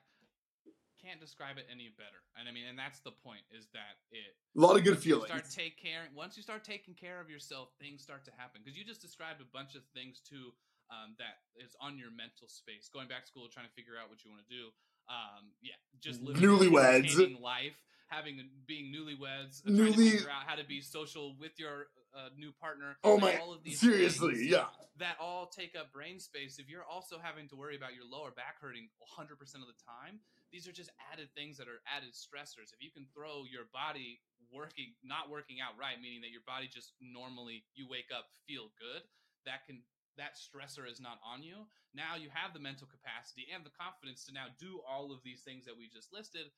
can't 1.02 1.20
describe 1.20 1.56
it 1.56 1.66
any 1.72 1.88
better. 1.96 2.20
And 2.38 2.48
I 2.48 2.52
mean, 2.52 2.64
and 2.68 2.78
that's 2.78 3.00
the 3.00 3.12
point 3.12 3.40
is 3.50 3.66
that 3.72 3.96
it 4.12 4.36
a 4.56 4.60
lot 4.60 4.76
of 4.76 4.84
good 4.84 4.98
feelings. 4.98 5.26
Start 5.26 5.48
take 5.50 5.80
care. 5.80 6.02
Once 6.14 6.36
you 6.36 6.42
start 6.42 6.64
taking 6.64 6.94
care 6.94 7.20
of 7.20 7.30
yourself, 7.30 7.70
things 7.80 8.02
start 8.02 8.24
to 8.26 8.30
happen. 8.36 8.60
Because 8.62 8.76
you 8.78 8.84
just 8.84 9.00
described 9.00 9.40
a 9.40 9.48
bunch 9.52 9.74
of 9.74 9.82
things 9.94 10.20
too 10.20 10.52
um, 10.90 11.14
that 11.18 11.46
is 11.56 11.72
on 11.80 11.96
your 11.96 12.10
mental 12.10 12.50
space. 12.50 12.90
Going 12.92 13.06
back 13.08 13.22
to 13.22 13.28
school, 13.30 13.46
trying 13.46 13.66
to 13.70 13.74
figure 13.78 13.94
out 13.94 14.10
what 14.10 14.22
you 14.26 14.30
want 14.30 14.42
to 14.42 14.50
do. 14.50 14.74
Um, 15.06 15.54
yeah, 15.62 15.78
just 16.02 16.22
living 16.22 16.42
Newlyweds. 16.42 17.14
life, 17.40 17.78
having 18.10 18.42
being 18.66 18.94
newlyweds, 18.94 19.62
uh, 19.62 19.70
trying 19.70 19.76
Newly- 19.76 20.10
to 20.10 20.26
figure 20.26 20.30
out 20.30 20.46
how 20.46 20.54
to 20.54 20.66
be 20.66 20.82
social 20.82 21.34
with 21.38 21.58
your 21.58 21.90
uh, 22.14 22.30
new 22.36 22.52
partner. 22.52 22.98
Oh 23.02 23.14
like, 23.14 23.38
my, 23.38 23.40
all 23.40 23.54
of 23.54 23.62
these 23.62 23.78
seriously, 23.78 24.46
yeah. 24.46 24.66
that 24.98 25.16
all 25.22 25.46
take 25.46 25.78
up 25.78 25.92
brain 25.94 26.18
space. 26.18 26.58
If 26.58 26.68
you're 26.68 26.86
also 26.86 27.18
having 27.22 27.48
to 27.48 27.56
worry 27.56 27.76
about 27.76 27.94
your 27.94 28.04
lower 28.04 28.30
back 28.30 28.60
hurting 28.60 28.90
100% 28.98 29.30
of 29.30 29.70
the 29.70 29.78
time, 29.78 30.18
these 30.50 30.66
are 30.66 30.74
just 30.74 30.90
added 31.12 31.30
things 31.34 31.56
that 31.58 31.70
are 31.70 31.78
added 31.86 32.10
stressors. 32.14 32.74
If 32.74 32.82
you 32.82 32.90
can 32.90 33.06
throw 33.14 33.46
your 33.46 33.70
body 33.70 34.18
working, 34.50 34.98
not 35.06 35.30
working 35.30 35.62
out 35.62 35.78
right, 35.78 35.94
meaning 36.02 36.20
that 36.26 36.34
your 36.34 36.42
body 36.42 36.66
just 36.66 36.92
normally 36.98 37.62
you 37.78 37.86
wake 37.86 38.10
up 38.10 38.26
feel 38.46 38.74
good, 38.78 39.06
that 39.46 39.66
can 39.66 39.82
that 40.20 40.36
stressor 40.36 40.84
is 40.84 41.00
not 41.00 41.16
on 41.24 41.42
you. 41.42 41.64
Now 41.96 42.14
you 42.14 42.28
have 42.32 42.52
the 42.52 42.60
mental 42.60 42.86
capacity 42.86 43.48
and 43.48 43.64
the 43.64 43.72
confidence 43.72 44.24
to 44.28 44.32
now 44.36 44.52
do 44.60 44.80
all 44.84 45.10
of 45.10 45.24
these 45.24 45.40
things 45.40 45.64
that 45.64 45.76
we 45.80 45.88
just 45.88 46.12
listed 46.12 46.52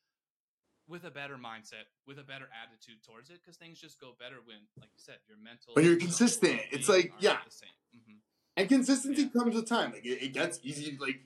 with 0.91 1.05
a 1.05 1.11
better 1.15 1.39
mindset, 1.39 1.87
with 2.07 2.19
a 2.19 2.27
better 2.27 2.51
attitude 2.51 2.99
towards 3.07 3.31
it, 3.31 3.39
because 3.39 3.57
things 3.57 3.79
just 3.81 4.01
go 4.01 4.19
better 4.19 4.43
when, 4.45 4.67
like 4.83 4.91
you 4.91 4.99
said, 4.99 5.23
your 5.31 5.39
mental. 5.39 5.75
When 5.75 5.85
you're 5.87 5.97
consistent, 5.97 6.61
it's 6.75 6.89
like, 6.89 7.13
yeah. 7.21 7.39
the 7.47 7.51
same. 7.55 7.71
Mhm. 7.95 8.19
And 8.57 8.69
consistency 8.69 9.23
Yeah. 9.23 9.29
comes 9.31 9.55
with 9.55 9.69
time. 9.69 9.93
Like 9.93 10.05
it, 10.05 10.23
it 10.23 10.33
gets 10.35 10.59
easy. 10.63 10.99
Like 11.01 11.23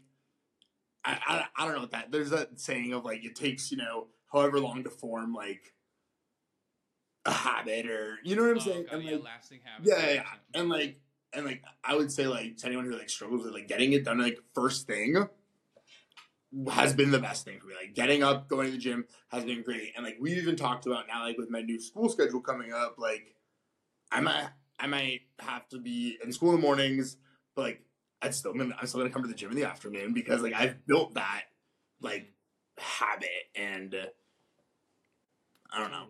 I, 1.05 1.18
I, 1.27 1.44
I 1.57 1.64
don't 1.64 1.75
know 1.75 1.81
what 1.81 1.90
that. 1.92 2.12
There's 2.12 2.31
that 2.31 2.61
saying 2.61 2.92
of 2.92 3.05
like 3.05 3.25
it 3.25 3.35
takes 3.35 3.70
you 3.72 3.79
know 3.79 4.09
however 4.31 4.61
long 4.61 4.85
to 4.85 4.90
form 4.90 5.33
like 5.33 5.72
a 7.25 7.33
habit 7.33 7.87
or 7.87 8.18
you 8.22 8.37
know 8.37 8.42
what 8.42 8.51
I'm 8.53 8.57
Oh, 8.59 8.61
saying. 8.61 8.85
God, 8.85 8.94
And 8.94 9.05
yeah, 9.05 9.12
like 9.12 9.25
lasting 9.25 9.61
habits. 9.64 9.90
yeah, 9.90 10.07
yeah, 10.07 10.14
yeah, 10.14 10.61
and 10.61 10.68
like 10.68 11.01
and 11.37 11.46
like 11.46 11.62
I 11.85 11.94
would 11.94 12.11
say 12.11 12.27
like 12.27 12.57
to 12.59 12.66
anyone 12.66 12.87
who 12.87 12.96
like 12.96 13.11
struggles 13.11 13.44
with 13.44 13.55
like 13.55 13.68
getting 13.68 13.92
it 13.92 14.05
done 14.05 14.18
like 14.18 14.38
first 14.55 14.87
thing 14.87 15.29
has 16.70 16.94
been 16.94 17.11
the 17.11 17.18
best 17.18 17.44
thing 17.44 17.59
for 17.61 17.66
me. 17.66 17.75
Like 17.81 17.94
getting 17.94 18.22
up, 18.22 18.49
going 18.49 18.66
to 18.66 18.72
the 18.72 18.79
gym 18.79 19.05
has 19.29 19.44
been 19.44 19.62
great. 19.62 19.92
And 19.96 20.05
like 20.05 20.16
we've 20.20 20.38
even 20.38 20.57
talked 20.57 20.87
about 20.87 21.07
now, 21.07 21.22
like 21.22 21.38
with 21.38 21.51
my 21.51 21.61
new 21.61 21.81
school 21.81 22.09
schedule 22.09 22.40
coming 22.40 22.72
up, 22.72 22.96
like 22.99 23.35
I 24.11 24.20
might 24.20 24.49
I 24.79 24.87
might 24.87 25.22
have 25.40 25.68
to 25.70 25.79
be 25.79 26.18
in 26.25 26.33
school 26.33 26.51
in 26.51 26.57
the 26.57 26.62
mornings, 26.62 27.16
but 27.55 27.62
like 27.62 27.83
I'd 28.22 28.35
still 28.35 28.55
gonna 28.55 28.75
I'm 28.81 28.87
still 28.87 29.01
gonna 29.01 29.12
come 29.12 29.22
to 29.22 29.29
the 29.29 29.35
gym 29.35 29.51
in 29.51 29.57
the 29.57 29.64
afternoon 29.64 30.14
because 30.14 30.42
like 30.42 30.55
I've 30.55 30.87
built 30.87 31.14
that 31.14 31.42
like 32.01 32.33
habit 32.79 33.29
and 33.55 33.94
uh, 33.94 34.07
I 35.72 35.81
don't 35.81 35.90
know. 35.90 36.07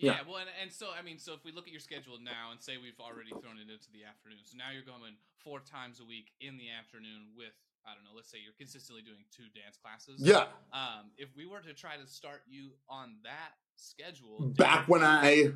Yeah, 0.00 0.12
Yeah. 0.12 0.18
well, 0.26 0.38
and, 0.38 0.50
and 0.62 0.70
so 0.72 0.88
I 0.98 1.02
mean, 1.02 1.18
so 1.18 1.34
if 1.34 1.44
we 1.44 1.52
look 1.52 1.66
at 1.66 1.72
your 1.72 1.80
schedule 1.82 2.18
now 2.22 2.50
and 2.52 2.62
say 2.62 2.76
we've 2.78 2.98
already 3.00 3.30
thrown 3.30 3.58
it 3.58 3.68
into 3.70 3.90
the 3.92 4.04
afternoon, 4.06 4.38
so 4.44 4.56
now 4.56 4.70
you're 4.72 4.86
going 4.86 5.18
four 5.42 5.60
times 5.60 6.00
a 6.00 6.06
week 6.06 6.30
in 6.40 6.56
the 6.58 6.70
afternoon 6.70 7.34
with 7.36 7.52
I 7.86 7.94
don't 7.94 8.04
know, 8.04 8.10
let's 8.14 8.30
say 8.30 8.38
you're 8.42 8.56
consistently 8.58 9.02
doing 9.02 9.24
two 9.34 9.48
dance 9.58 9.78
classes. 9.80 10.20
Yeah. 10.20 10.46
Um, 10.72 11.10
if 11.16 11.30
we 11.34 11.46
were 11.46 11.60
to 11.60 11.72
try 11.72 11.96
to 11.96 12.06
start 12.06 12.42
you 12.46 12.72
on 12.88 13.16
that 13.24 13.56
schedule, 13.76 14.52
Back 14.56 14.88
when 14.88 15.02
I 15.02 15.52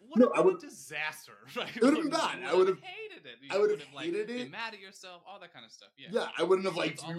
what 0.00 0.18
No, 0.18 0.26
I 0.34 0.40
what 0.40 0.40
a 0.40 0.42
would- 0.52 0.60
disaster! 0.60 1.32
Right? 1.56 1.74
It 1.76 1.82
would've 1.82 2.00
been 2.02 2.10
bad. 2.10 2.38
I 2.44 2.54
would've- 2.54 2.80
hated 2.80 3.26
it. 3.26 3.36
You 3.42 3.48
I 3.50 3.58
would've 3.58 3.82
like, 3.94 4.06
hated 4.06 4.26
Been 4.28 4.38
it. 4.38 4.50
mad 4.50 4.74
at 4.74 4.80
yourself, 4.80 5.22
all 5.26 5.38
that 5.40 5.52
kind 5.52 5.64
of 5.66 5.72
stuff. 5.72 5.88
Yeah. 5.98 6.08
yeah, 6.12 6.28
I 6.38 6.42
wouldn't 6.44 6.66
have 6.66 6.76
what 6.76 6.86
we, 7.06 7.14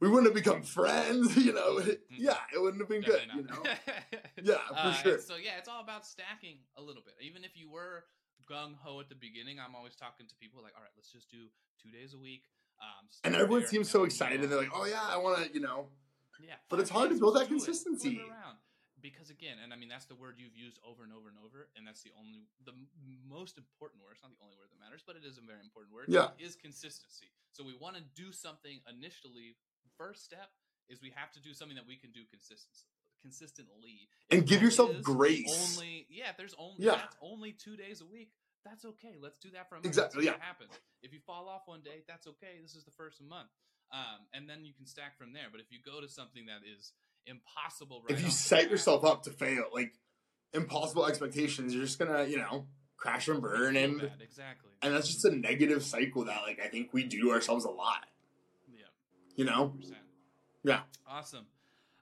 we 0.00 0.08
wouldn't 0.08 0.26
have 0.26 0.34
become 0.34 0.62
friends, 0.62 1.36
you 1.44 1.52
know. 1.52 1.80
Yeah, 2.10 2.36
it 2.54 2.60
wouldn't 2.60 2.80
have 2.82 2.88
been 2.88 3.02
good, 3.02 3.20
Definitely 3.26 3.56
you 4.42 4.52
know. 4.52 4.54
Yeah, 4.54 4.68
for 4.68 4.74
Uh, 4.74 4.92
sure. 4.94 5.18
So 5.18 5.36
yeah, 5.36 5.58
it's 5.58 5.68
all 5.68 5.82
about 5.82 6.04
stacking 6.06 6.58
a 6.76 6.82
little 6.82 7.02
bit. 7.04 7.14
Even 7.20 7.44
if 7.44 7.56
you 7.56 7.70
were 7.70 8.04
gung 8.50 8.74
ho 8.82 9.00
at 9.00 9.08
the 9.08 9.14
beginning, 9.14 9.58
I'm 9.58 9.74
always 9.74 9.94
talking 9.96 10.26
to 10.26 10.34
people 10.36 10.62
like, 10.62 10.72
all 10.76 10.82
right, 10.82 10.92
let's 10.96 11.10
just 11.10 11.30
do 11.30 11.46
two 11.82 11.90
days 11.90 12.14
a 12.14 12.18
week. 12.18 12.42
Um, 12.80 13.06
And 13.24 13.34
everyone 13.34 13.60
there, 13.60 13.68
seems 13.68 13.88
so 13.88 14.04
excited. 14.04 14.50
They're 14.50 14.58
like, 14.58 14.72
"Oh 14.74 14.84
yeah, 14.84 15.00
I 15.02 15.16
want 15.16 15.38
to," 15.46 15.54
you 15.54 15.60
know. 15.60 15.86
yeah. 16.42 16.54
but 16.68 16.80
it's 16.80 16.90
hard 16.90 17.08
to 17.10 17.16
build 17.16 17.36
that 17.36 17.46
consistency. 17.46 18.20
Because 19.04 19.28
again, 19.28 19.60
and 19.60 19.68
I 19.68 19.76
mean 19.76 19.92
that's 19.92 20.08
the 20.08 20.16
word 20.16 20.40
you've 20.40 20.56
used 20.56 20.80
over 20.80 21.04
and 21.04 21.12
over 21.12 21.28
and 21.28 21.36
over, 21.44 21.68
and 21.76 21.84
that's 21.84 22.00
the 22.00 22.08
only, 22.16 22.48
the 22.64 22.72
most 23.28 23.60
important 23.60 24.00
word. 24.00 24.16
It's 24.16 24.24
not 24.24 24.32
the 24.32 24.40
only 24.40 24.56
word 24.56 24.72
that 24.72 24.80
matters, 24.80 25.04
but 25.04 25.12
it 25.12 25.28
is 25.28 25.36
a 25.36 25.44
very 25.44 25.60
important 25.60 25.92
word. 25.92 26.08
Yeah. 26.08 26.32
is 26.40 26.56
consistency. 26.56 27.28
So 27.52 27.60
we 27.60 27.76
want 27.76 28.00
to 28.00 28.04
do 28.16 28.32
something 28.32 28.80
initially. 28.88 29.60
First 30.00 30.24
step 30.24 30.48
is 30.88 31.04
we 31.04 31.12
have 31.12 31.28
to 31.36 31.40
do 31.44 31.52
something 31.52 31.76
that 31.76 31.84
we 31.84 32.00
can 32.00 32.16
do 32.16 32.24
consistently. 32.32 32.88
Consistently, 33.20 34.08
And 34.32 34.40
If 34.40 34.48
give 34.48 34.64
yourself 34.64 34.96
grace. 35.04 35.52
Only, 35.52 36.08
yeah. 36.08 36.32
If 36.32 36.40
there's 36.40 36.56
only, 36.56 36.80
Yeah. 36.88 36.96
that's 36.96 37.16
only 37.20 37.52
two 37.52 37.76
days 37.76 38.00
a 38.00 38.08
week. 38.08 38.32
That's 38.64 38.84
okay. 38.84 39.20
Let's 39.20 39.36
do 39.36 39.52
that 39.52 39.68
for 39.68 39.76
a 39.76 39.84
month. 39.84 39.86
Exactly, 39.86 40.24
Let's 40.24 40.32
see 40.32 40.32
what 40.32 40.40
yeah. 40.40 40.48
happens. 40.48 40.72
If 41.04 41.12
you 41.12 41.20
fall 41.20 41.48
off 41.48 41.68
one 41.68 41.84
day, 41.84 42.04
that's 42.08 42.24
okay. 42.40 42.56
This 42.60 42.72
is 42.74 42.84
the 42.84 42.96
first 42.96 43.20
month, 43.20 43.52
um, 43.92 44.24
and 44.32 44.48
then 44.48 44.64
you 44.64 44.72
can 44.72 44.88
stack 44.88 45.16
from 45.20 45.32
there. 45.36 45.52
But 45.52 45.60
if 45.60 45.68
you 45.68 45.78
go 45.84 46.00
to 46.00 46.08
something 46.08 46.48
that 46.48 46.64
is 46.64 46.92
impossible, 47.26 48.02
right 48.02 48.16
if 48.16 48.24
you 48.24 48.30
set 48.30 48.70
yourself 48.70 49.04
up 49.04 49.22
to 49.24 49.30
fail, 49.30 49.64
like 49.72 49.92
impossible 50.52 51.06
expectations, 51.06 51.74
you're 51.74 51.84
just 51.84 51.98
gonna, 51.98 52.24
you 52.24 52.36
know, 52.38 52.66
crash 52.96 53.28
and 53.28 53.42
burn, 53.42 53.76
and 53.76 54.00
bad, 54.00 54.12
exactly, 54.22 54.70
and 54.82 54.94
that's 54.94 55.08
just 55.08 55.24
a 55.24 55.34
negative 55.34 55.82
cycle 55.82 56.24
that, 56.24 56.42
like, 56.42 56.60
I 56.64 56.68
think 56.68 56.92
we 56.92 57.04
do 57.04 57.30
ourselves 57.30 57.64
a 57.64 57.70
lot. 57.70 58.06
yeah. 58.68 58.84
You 59.36 59.44
know? 59.44 59.72
100%. 59.78 59.92
Yeah. 60.62 60.80
Awesome. 61.06 61.46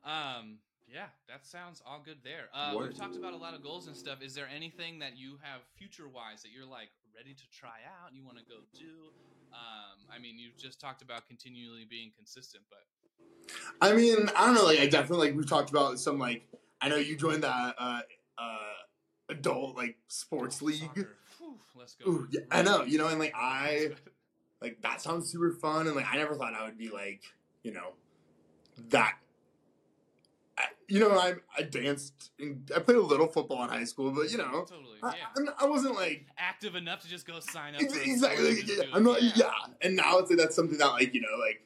Um, 0.05 0.59
yeah, 0.93 1.07
that 1.29 1.47
sounds 1.47 1.83
all 1.87 2.03
good 2.05 2.19
there. 2.23 2.53
Uh, 2.53 2.77
we've 2.79 2.95
talked 2.95 3.17
about 3.17 3.33
a 3.33 3.37
lot 3.37 3.55
of 3.55 3.63
goals 3.63 3.87
and 3.87 3.97
stuff. 3.97 4.21
Is 4.21 4.35
there 4.35 4.49
anything 4.55 4.99
that 4.99 5.17
you 5.17 5.39
have 5.41 5.63
future 5.79 6.07
wise 6.07 6.43
that 6.43 6.51
you're 6.53 6.69
like 6.69 6.91
ready 7.17 7.33
to 7.33 7.45
try 7.49 7.81
out 7.89 8.13
and 8.13 8.17
you 8.17 8.25
want 8.25 8.37
to 8.39 8.45
go 8.45 8.61
do? 8.77 9.09
Um, 9.53 9.97
I 10.13 10.19
mean, 10.19 10.39
you've 10.39 10.57
just 10.57 10.81
talked 10.81 11.01
about 11.01 11.27
continually 11.27 11.87
being 11.89 12.13
consistent, 12.17 12.65
but 12.69 12.85
I 13.81 13.93
mean, 13.95 14.29
I 14.37 14.47
don't 14.47 14.55
know. 14.55 14.65
Like, 14.65 14.79
I 14.81 14.87
definitely 14.87 15.29
like 15.29 15.37
we've 15.37 15.49
talked 15.49 15.71
about 15.71 15.99
some 15.99 16.19
like 16.19 16.43
I 16.81 16.89
know 16.89 16.97
you 16.97 17.17
joined 17.17 17.43
that 17.45 17.75
uh, 17.79 18.01
uh, 18.39 18.59
adult 19.29 19.77
like 19.77 19.97
sports 20.09 20.63
league. 20.63 21.07
Whew, 21.39 21.59
let's 21.75 21.95
go. 21.95 22.11
Ooh, 22.11 22.29
yeah, 22.31 22.41
I 22.51 22.63
know. 22.63 22.85
You 22.85 22.99
know, 22.99 23.09
and 23.09 23.19
like 23.19 23.33
I 23.37 23.91
like 24.61 24.81
that 24.83 25.01
sounds 25.03 25.31
super 25.31 25.51
fun, 25.53 25.87
and 25.87 25.97
like 25.97 26.07
I 26.11 26.17
never 26.17 26.35
thought 26.37 26.55
I 26.55 26.65
would 26.65 26.79
be 26.79 26.91
like 26.91 27.23
you 27.63 27.73
know 27.73 27.93
that. 28.91 29.17
I, 30.59 30.65
you 30.87 31.01
know, 31.01 31.13
I 31.13 31.35
I 31.57 31.63
danced. 31.63 32.31
And 32.39 32.71
I 32.77 32.79
played 32.81 32.99
a 32.99 33.01
little 33.01 33.27
football 33.27 33.63
in 33.65 33.71
high 33.71 33.85
school, 33.85 34.11
but 34.13 34.31
you 34.31 34.39
know, 34.39 34.65
totally. 34.69 34.99
I, 35.03 35.17
Yeah. 35.17 35.25
I'm- 35.37 35.55
I 35.59 35.65
wasn't 35.67 35.95
like 35.95 36.27
Active 36.37 36.75
enough 36.77 37.01
to 37.03 37.09
just 37.09 37.27
go 37.27 37.41
sign 37.41 37.75
up. 37.75 37.81
Ex- 37.83 37.95
for 37.95 38.01
a 38.01 38.05
exactly. 38.05 38.49
yeah, 38.51 38.55
just 38.55 38.67
do 38.67 38.81
it. 38.83 38.89
I'm 38.93 39.03
not. 39.03 39.23
Yeah. 39.37 39.51
and 39.81 39.97
now 39.97 40.19
it's 40.19 40.29
like 40.31 40.39
that's 40.39 40.55
something 40.55 40.79
that 40.79 40.89
like 40.89 41.15
you 41.15 41.23
know 41.23 41.37
like 41.41 41.63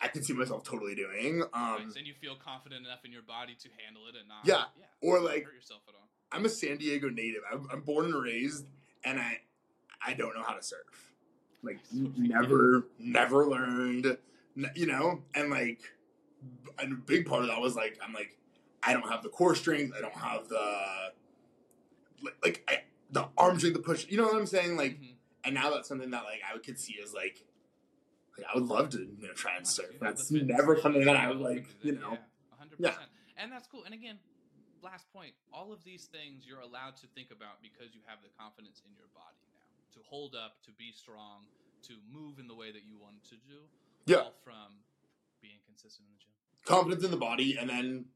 I 0.00 0.08
can 0.08 0.22
see 0.22 0.32
myself 0.32 0.62
totally 0.64 0.94
doing. 0.94 1.42
Um, 1.52 1.84
Nice. 1.86 1.96
and 1.96 2.06
you 2.06 2.14
feel 2.14 2.36
confident 2.36 2.86
enough 2.86 3.04
in 3.04 3.10
your 3.12 3.22
body 3.22 3.54
to 3.60 3.68
handle 3.84 4.02
it 4.08 4.14
and 4.18 4.28
not. 4.28 4.44
Yeah. 4.44 4.64
Yeah. 4.78 4.84
Or, 5.00 5.20
like- 5.20 5.44
hurt 5.44 5.54
yourself 5.54 5.80
at 5.88 5.94
all. 5.94 6.08
I'm 6.30 6.44
a 6.44 6.48
San 6.48 6.76
Diego 6.76 7.08
native. 7.08 7.40
I'm, 7.50 7.66
I'm 7.72 7.80
born 7.80 8.04
and 8.06 8.14
raised, 8.22 8.66
and 9.04 9.18
I 9.18 9.40
I 10.06 10.12
don't 10.14 10.34
know 10.36 10.42
how 10.42 10.54
to 10.54 10.62
surf. 10.62 11.12
Like 11.62 11.78
n- 11.92 12.12
never, 12.18 12.86
never 12.98 13.46
learned. 13.46 14.18
You 14.74 14.86
know, 14.86 15.22
and 15.34 15.50
like 15.50 15.80
and 16.78 16.92
a 16.92 16.96
big 16.96 17.26
part 17.26 17.42
of 17.42 17.48
that 17.48 17.60
was 17.60 17.74
like 17.76 17.98
I'm 18.04 18.12
like 18.12 18.36
I 18.82 18.92
don't 18.92 19.08
have 19.08 19.22
the 19.22 19.28
core 19.30 19.54
strength. 19.54 19.94
I 19.96 20.00
don't 20.02 20.12
have 20.14 20.48
the 20.48 21.12
like, 22.22 22.34
like 22.44 22.64
I, 22.68 22.82
the 23.10 23.26
arm 23.38 23.58
strength, 23.58 23.74
the 23.76 23.82
push. 23.82 24.06
You 24.08 24.18
know 24.18 24.24
what 24.24 24.36
I'm 24.36 24.46
saying? 24.46 24.76
Like, 24.76 25.00
Mhm. 25.00 25.14
and 25.44 25.54
now 25.54 25.70
that's 25.70 25.88
something 25.88 26.10
that 26.10 26.24
like 26.24 26.40
I 26.48 26.56
could 26.58 26.78
see 26.78 26.96
as 27.02 27.14
like. 27.14 27.42
Like, 28.38 28.46
I 28.52 28.58
would 28.58 28.68
love 28.68 28.90
to, 28.90 28.98
you 28.98 29.26
know, 29.26 29.34
try 29.34 29.56
and 29.56 29.66
surf. 29.66 29.98
That's 30.00 30.30
never 30.30 30.78
something 30.80 31.04
that 31.04 31.16
I 31.16 31.28
would 31.28 31.38
like, 31.40 31.66
you 31.82 31.92
know. 31.92 32.12
Yeah, 32.12 32.64
100%. 32.64 32.78
Yeah. 32.78 32.94
And 33.36 33.52
that's 33.52 33.66
cool. 33.66 33.84
And 33.84 33.94
again, 33.94 34.18
last 34.82 35.06
point, 35.12 35.32
all 35.52 35.72
of 35.72 35.82
these 35.84 36.06
things 36.06 36.44
you're 36.46 36.60
allowed 36.60 36.96
to 36.98 37.06
think 37.14 37.30
about 37.30 37.62
because 37.62 37.94
you 37.94 38.00
have 38.06 38.18
the 38.22 38.30
confidence 38.38 38.82
in 38.86 38.94
your 38.96 39.08
body 39.14 39.42
now 39.52 39.66
to 39.94 40.00
hold 40.08 40.34
up, 40.34 40.62
to 40.64 40.72
be 40.72 40.92
strong, 40.92 41.46
to 41.86 41.94
move 42.12 42.38
in 42.38 42.46
the 42.48 42.54
way 42.54 42.70
that 42.72 42.82
you 42.86 42.96
want 42.98 43.22
to 43.24 43.34
do. 43.36 43.66
Yeah. 44.06 44.18
All 44.18 44.34
from 44.44 44.82
being 45.42 45.58
consistent 45.66 46.06
in 46.08 46.12
the 46.14 46.18
gym. 46.18 46.32
confidence 46.64 47.04
in 47.04 47.10
the 47.10 47.16
body, 47.16 47.56
and 47.58 47.70
then 47.70 48.06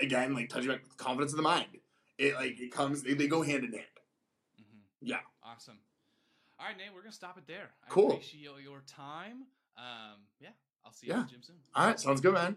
again, 0.00 0.34
like 0.34 0.48
touching 0.48 0.68
back, 0.70 0.80
confidence 0.96 1.32
in 1.32 1.36
the 1.36 1.42
mind. 1.42 1.66
It 2.18 2.34
like 2.34 2.60
it 2.60 2.70
comes, 2.72 3.02
they, 3.02 3.14
they 3.14 3.26
go 3.26 3.42
hand 3.42 3.64
in 3.64 3.72
hand. 3.72 3.84
hmm 4.56 4.80
Yeah. 5.00 5.20
Awesome. 5.42 5.78
All 6.58 6.66
right, 6.66 6.76
Nate, 6.76 6.88
we're 6.94 7.00
going 7.00 7.10
to 7.10 7.16
stop 7.16 7.38
it 7.38 7.46
there. 7.46 7.70
I 7.86 7.88
Cool. 7.88 8.12
appreciate 8.12 8.42
your 8.62 8.82
time. 8.86 9.44
Um, 9.80 10.20
yeah, 10.40 10.50
I'll 10.84 10.92
see 10.92 11.06
you 11.06 11.12
Yeah. 11.14 11.20
in 11.20 11.24
the 11.26 11.30
gym 11.32 11.42
soon. 11.42 11.56
All 11.74 11.86
right, 11.86 11.98
sounds 11.98 12.20
good, 12.20 12.34
man. 12.34 12.56